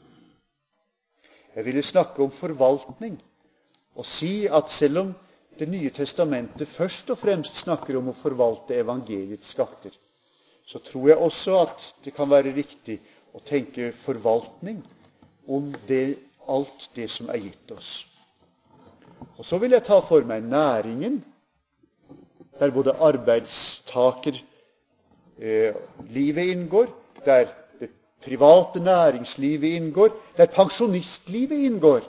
[1.56, 3.16] Jeg ville snakke om forvaltning
[3.96, 5.14] og si at selv om
[5.56, 9.93] Det nye testamentet først og fremst snakker om å forvalte evangeliets skatter,
[10.68, 12.98] så tror jeg også at det kan være riktig
[13.32, 14.82] å tenke forvaltning
[15.48, 16.18] om det,
[16.52, 18.04] alt det som er gitt oss.
[19.38, 21.22] Og så vil jeg ta for meg næringen,
[22.60, 24.43] der både arbeidstakerlivet
[26.43, 26.91] eh, inngår,
[27.26, 27.48] der
[27.80, 27.89] det
[28.24, 32.02] private næringslivet inngår, der pensjonistlivet inngår.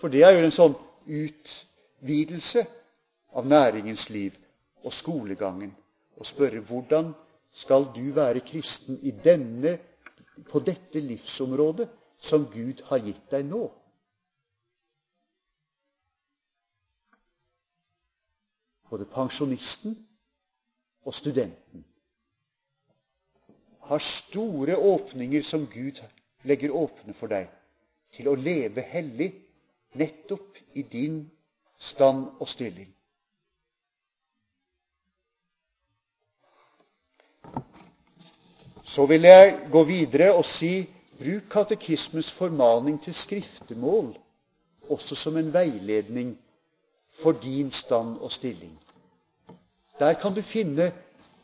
[0.00, 0.76] For det er jo en sånn
[1.06, 2.66] utvidelse
[3.32, 4.36] av næringens liv
[4.82, 5.72] og skolegangen
[6.16, 7.12] og spørre hvordan
[7.52, 9.78] skal du være kristen i denne,
[10.48, 13.64] på dette livsområdet som Gud har gitt deg nå?
[18.90, 19.96] Både pensjonisten
[21.06, 21.84] og studenten
[23.90, 26.00] har store åpninger som Gud
[26.46, 27.50] legger åpne for deg
[28.14, 29.30] til å leve hellig
[29.94, 31.30] nettopp i din
[31.78, 32.90] stand og stilling.
[38.84, 40.86] Så vil jeg gå videre og si
[41.18, 44.14] bruk katekismens formaning til skriftemål
[44.90, 46.34] også som en veiledning
[47.22, 48.74] for din stand og stilling.
[49.98, 50.92] Der kan du finne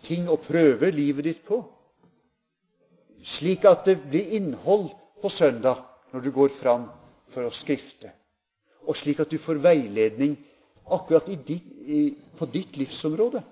[0.03, 1.61] ting å prøve livet ditt på,
[3.23, 4.89] slik at det blir innhold
[5.23, 5.83] på søndag
[6.13, 6.89] når du går fram
[7.29, 8.13] for å skrifte,
[8.87, 10.37] og slik at du får veiledning
[10.91, 11.51] akkurat ditt,
[11.87, 13.43] i, på ditt livsområde.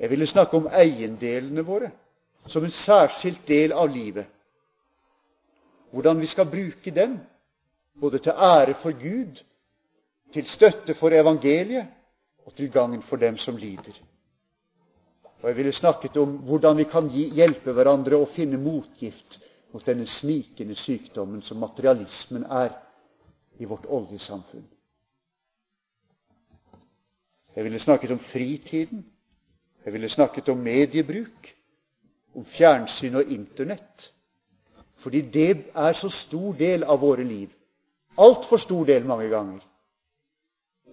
[0.00, 1.90] Jeg ville snakke om eiendelene våre
[2.46, 4.26] som en særskilt del av livet.
[5.94, 7.18] Hvordan vi skal bruke dem,
[8.00, 9.42] både til ære for Gud,
[10.34, 11.86] til støtte for evangeliet
[12.44, 13.94] og til gagn for dem som lider.
[15.42, 19.38] Og Jeg ville snakket om hvordan vi kan hjelpe hverandre å finne motgift
[19.72, 22.72] mot denne snikende sykdommen som materialismen er
[23.58, 24.66] i vårt oljesamfunn.
[27.56, 29.04] Jeg ville snakket om fritiden.
[29.84, 31.54] Jeg ville snakket om mediebruk
[32.34, 34.14] om fjernsyn og Internett.
[34.94, 37.48] Fordi det er så stor del av våre liv.
[38.18, 39.60] Altfor stor del mange ganger.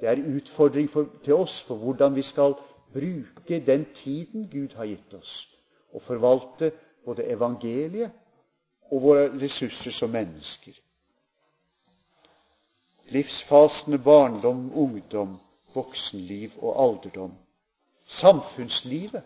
[0.02, 2.56] Det er utfordring for, til oss for hvordan vi skal
[2.94, 5.50] bruke den tiden Gud har gitt oss,
[5.94, 6.72] og forvalte
[7.06, 8.12] både evangeliet
[8.92, 10.74] og våre ressurser som mennesker.
[13.12, 15.36] Livsfasene barndom, ungdom,
[15.74, 17.34] voksenliv og alderdom.
[18.08, 19.24] Samfunnslivet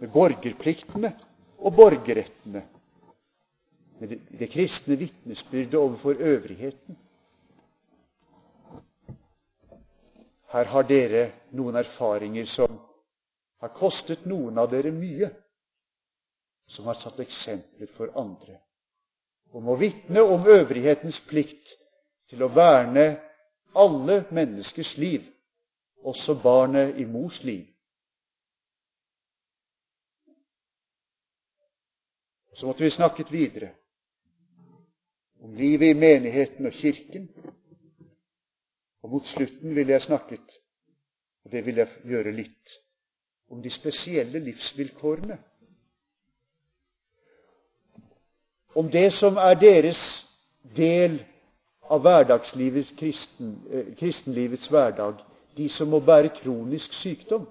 [0.00, 1.12] med borgerpliktene
[1.58, 2.64] og borgerrettene,
[4.00, 6.96] med det, kristne vitnesbyrdet overfor øvrigheten.
[10.52, 11.22] Her har dere
[11.54, 12.74] noen erfaringer som
[13.62, 15.30] har kostet noen av dere mye,
[16.66, 18.58] som har satt eksempler for andre,
[19.54, 21.76] om å vitne om øvrighetens plikt
[22.32, 23.04] til å verne
[23.76, 25.26] alle menneskers liv,
[26.00, 27.66] også barnet i mors liv.
[32.56, 33.68] Så måtte vi snakket videre
[35.44, 37.28] om livet i menigheten og kirken.
[39.02, 40.56] Og mot slutten ville jeg snakket,
[41.44, 42.76] og det vil jeg gjøre litt,
[43.50, 45.36] om de spesielle livsvilkårene.
[48.78, 50.04] Om det som er deres
[50.76, 51.18] del
[51.90, 55.14] av hverdagslivets kristen, eh, kristenlivets hverdag,
[55.56, 57.46] de som må bære kronisk sykdom.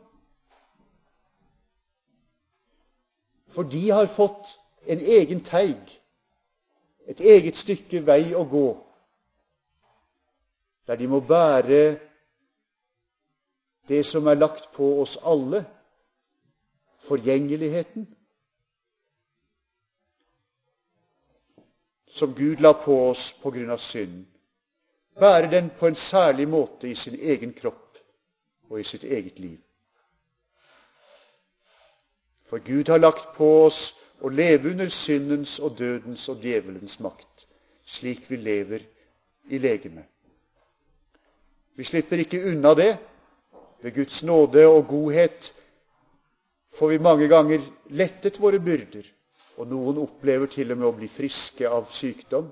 [3.47, 4.57] For de har fått
[4.87, 5.99] en egen teig,
[7.07, 8.69] et eget stykke vei å gå,
[10.87, 11.99] der de må bære
[13.87, 15.65] det som er lagt på oss alle,
[17.01, 18.07] forgjengeligheten,
[22.21, 24.25] som Gud la på oss på grunn av synd,
[25.19, 27.97] Bære den på en særlig måte i sin egen kropp
[28.69, 29.57] og i sitt eget liv.
[32.47, 33.81] For Gud har lagt på oss
[34.21, 37.45] å leve under syndens og dødens og djevelens makt,
[37.85, 38.85] slik vi lever
[39.49, 40.05] i legeme.
[41.75, 42.91] Vi slipper ikke unna det.
[43.81, 45.53] Ved Guds nåde og godhet
[46.77, 49.07] får vi mange ganger lettet våre byrder,
[49.61, 52.47] og noen opplever til og med å bli friske av sykdom.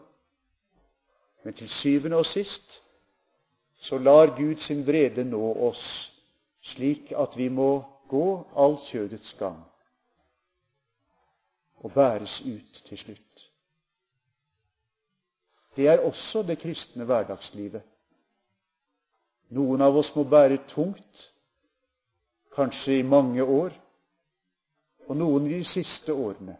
[1.41, 2.83] Men til syvende og sist
[3.81, 6.11] så lar Gud sin vrede nå oss,
[6.61, 7.71] slik at vi må
[8.11, 8.25] gå
[8.59, 9.63] all kjødets gang
[11.79, 13.45] og bæres ut til slutt.
[15.75, 17.85] Det er også det kristne hverdagslivet.
[19.55, 21.29] Noen av oss må bære tungt,
[22.53, 23.71] kanskje i mange år,
[25.07, 26.57] og noen i de siste årene.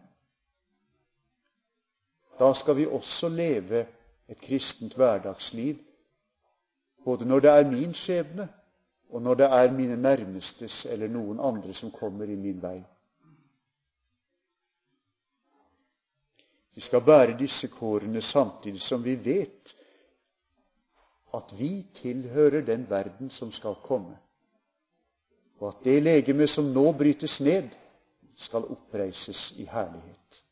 [2.40, 3.86] Da skal vi også leve
[4.28, 5.76] et kristent hverdagsliv,
[7.04, 8.48] både når det er min skjebne,
[9.10, 12.78] og når det er mine nærmestes eller noen andre som kommer i min vei.
[16.74, 19.76] Vi skal bære disse kårene samtidig som vi vet
[21.34, 24.16] at vi tilhører den verden som skal komme,
[25.58, 27.68] og at det legeme som nå brytes ned,
[28.36, 30.44] skal oppreises i herlighet.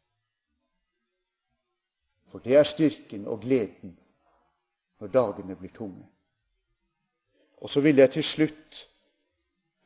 [2.28, 3.96] For det er styrken og gleden
[5.00, 6.04] når dagene blir tunge.
[7.58, 8.82] Og så vil jeg til slutt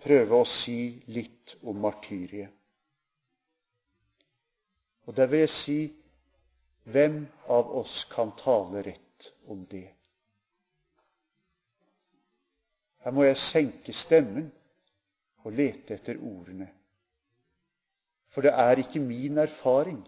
[0.03, 0.79] prøve å si
[1.15, 2.51] litt om martyriet.
[5.07, 5.79] Og der vil jeg si
[6.93, 9.87] hvem av oss kan tale rett om det?
[13.03, 14.51] Her må jeg senke stemmen
[15.43, 16.69] og lete etter ordene.
[18.31, 20.01] For det er ikke min erfaring.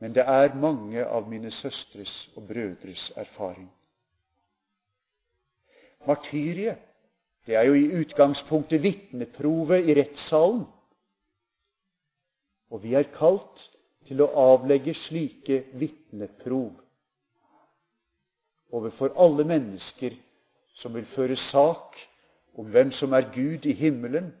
[0.00, 3.68] Men det er mange av mine søstres og brødres erfaring.
[6.06, 6.78] Martyriet,
[7.46, 10.66] det er jo i utgangspunktet vitneprovet i rettssalen.
[12.70, 13.70] Og vi er kalt
[14.06, 16.74] til å avlegge slike vitneprov
[18.76, 20.14] overfor alle mennesker
[20.74, 21.96] som vil føre sak
[22.58, 24.32] om hvem som er Gud i himmelen,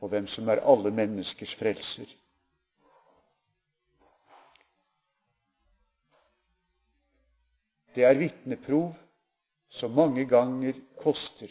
[0.00, 2.06] og hvem som er alle menneskers frelser.
[7.98, 8.92] Det er vitneprov
[9.74, 11.50] som mange ganger koster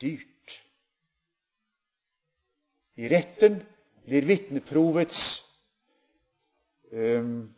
[0.00, 0.54] dyrt.
[2.96, 3.58] I retten
[4.06, 5.20] blir vitneprovets
[6.96, 7.50] um,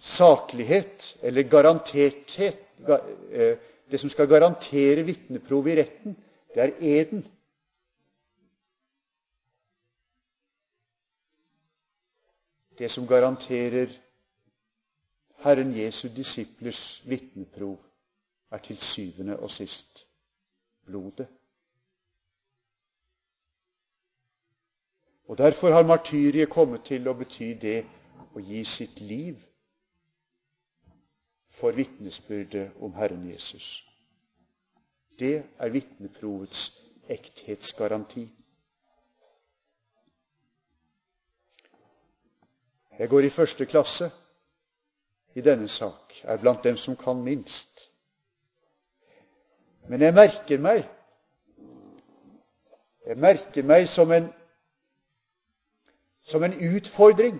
[0.00, 6.16] saklighet, eller garanterthet ga, uh, Det som skal garantere vitneprovet i retten,
[6.54, 7.20] det er eden.
[12.78, 13.92] Det som garanterer
[15.46, 17.78] Herren Jesu disiplers vitneprov,
[18.50, 20.06] er til syvende og sist
[20.86, 21.28] blodet.
[25.28, 27.76] Og Derfor har martyriet kommet til å bety det
[28.34, 29.38] å gi sitt liv
[31.60, 33.70] for vitnesbyrdet om Herren Jesus.
[35.18, 36.68] Det er vitneprovets
[37.08, 38.28] ekthetsgaranti.
[42.98, 44.10] Jeg går i første klasse
[45.36, 47.90] i denne sak, er blant dem som kan minst.
[49.88, 50.86] Men jeg merker meg
[53.06, 54.24] Jeg merker meg som en,
[56.26, 57.36] som en utfordring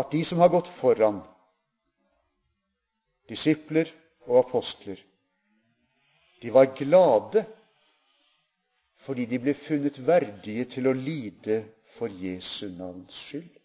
[0.00, 1.20] at de som har gått foran,
[3.30, 3.92] disipler
[4.26, 4.98] og apostler,
[6.42, 7.44] de var glade
[8.98, 11.60] fordi de ble funnet verdige til å lide
[11.94, 13.57] for Jesu navns skyld.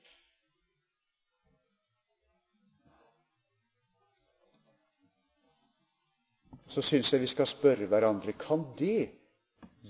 [6.73, 9.11] Så syns jeg vi skal spørre hverandre kan det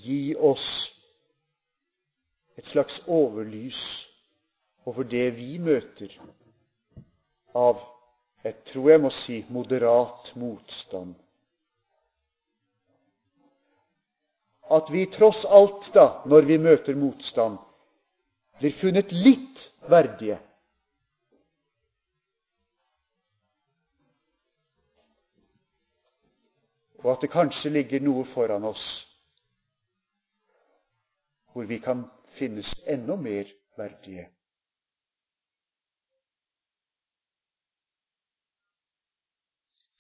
[0.04, 0.68] gi oss
[2.60, 3.84] et slags overlys
[4.86, 6.12] over det vi møter
[7.56, 7.82] av
[8.44, 11.14] jeg tror jeg må si moderat motstand.
[14.68, 17.56] At vi tross alt, da, når vi møter motstand,
[18.60, 20.42] blir funnet litt verdige
[27.04, 28.86] og at det kanskje ligger noe foran oss
[31.54, 34.26] hvor vi kan finnes enda mer verdige.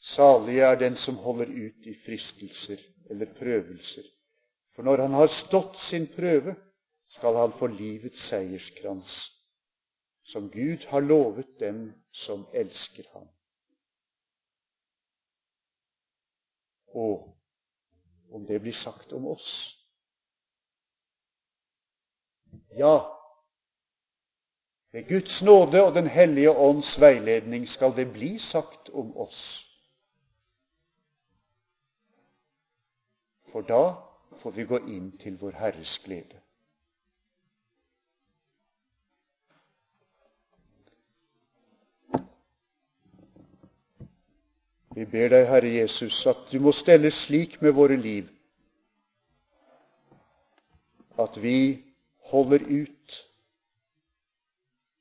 [0.03, 4.03] Salige er den som holder ut i fristelser eller prøvelser,
[4.75, 6.55] for når han har stått sin prøve,
[7.07, 9.13] skal han få livets seierskrans,
[10.25, 13.29] som Gud har lovet dem som elsker ham.
[16.93, 17.29] Og
[18.33, 19.49] om det blir sagt om oss.
[22.77, 22.95] Ja,
[24.93, 29.65] ved Guds nåde og Den hellige ånds veiledning skal det bli sagt om oss.
[33.51, 33.83] For da
[34.37, 36.41] får vi gå inn til vår Herres glede.
[44.93, 48.29] Vi ber deg, Herre Jesus, at du må stelle slik med våre liv
[51.19, 51.83] at vi
[52.31, 53.29] holder ut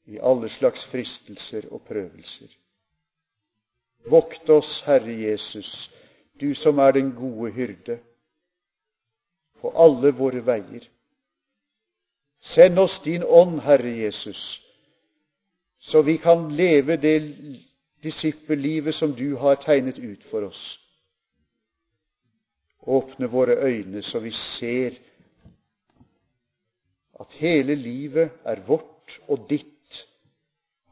[0.04, 2.48] i alle slags fristelser og prøvelser.
[4.10, 5.90] Vokt oss, Herre Jesus,
[6.40, 7.98] du som er den gode hyrde,
[9.60, 10.88] på alle våre veier.
[12.40, 14.62] Send oss din ånd, Herre Jesus,
[15.78, 17.16] så vi kan leve det
[18.02, 20.78] disippellivet som du har tegnet ut for oss.
[22.82, 24.98] Åpne våre øyne så vi ser
[27.20, 30.08] at hele livet er vårt og ditt,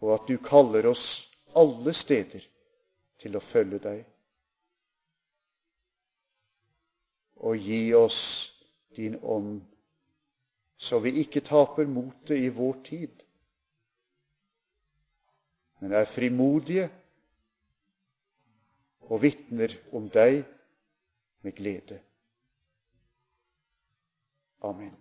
[0.01, 1.27] og at du kaller oss
[1.59, 2.45] alle steder
[3.19, 4.05] til å følge deg.
[7.43, 8.21] Og gi oss
[8.97, 9.65] din ånd,
[10.79, 13.27] så vi ikke taper motet i vår tid,
[15.81, 16.87] men er frimodige
[19.11, 20.45] og vitner om deg
[21.43, 21.99] med glede.
[24.63, 24.95] Amen.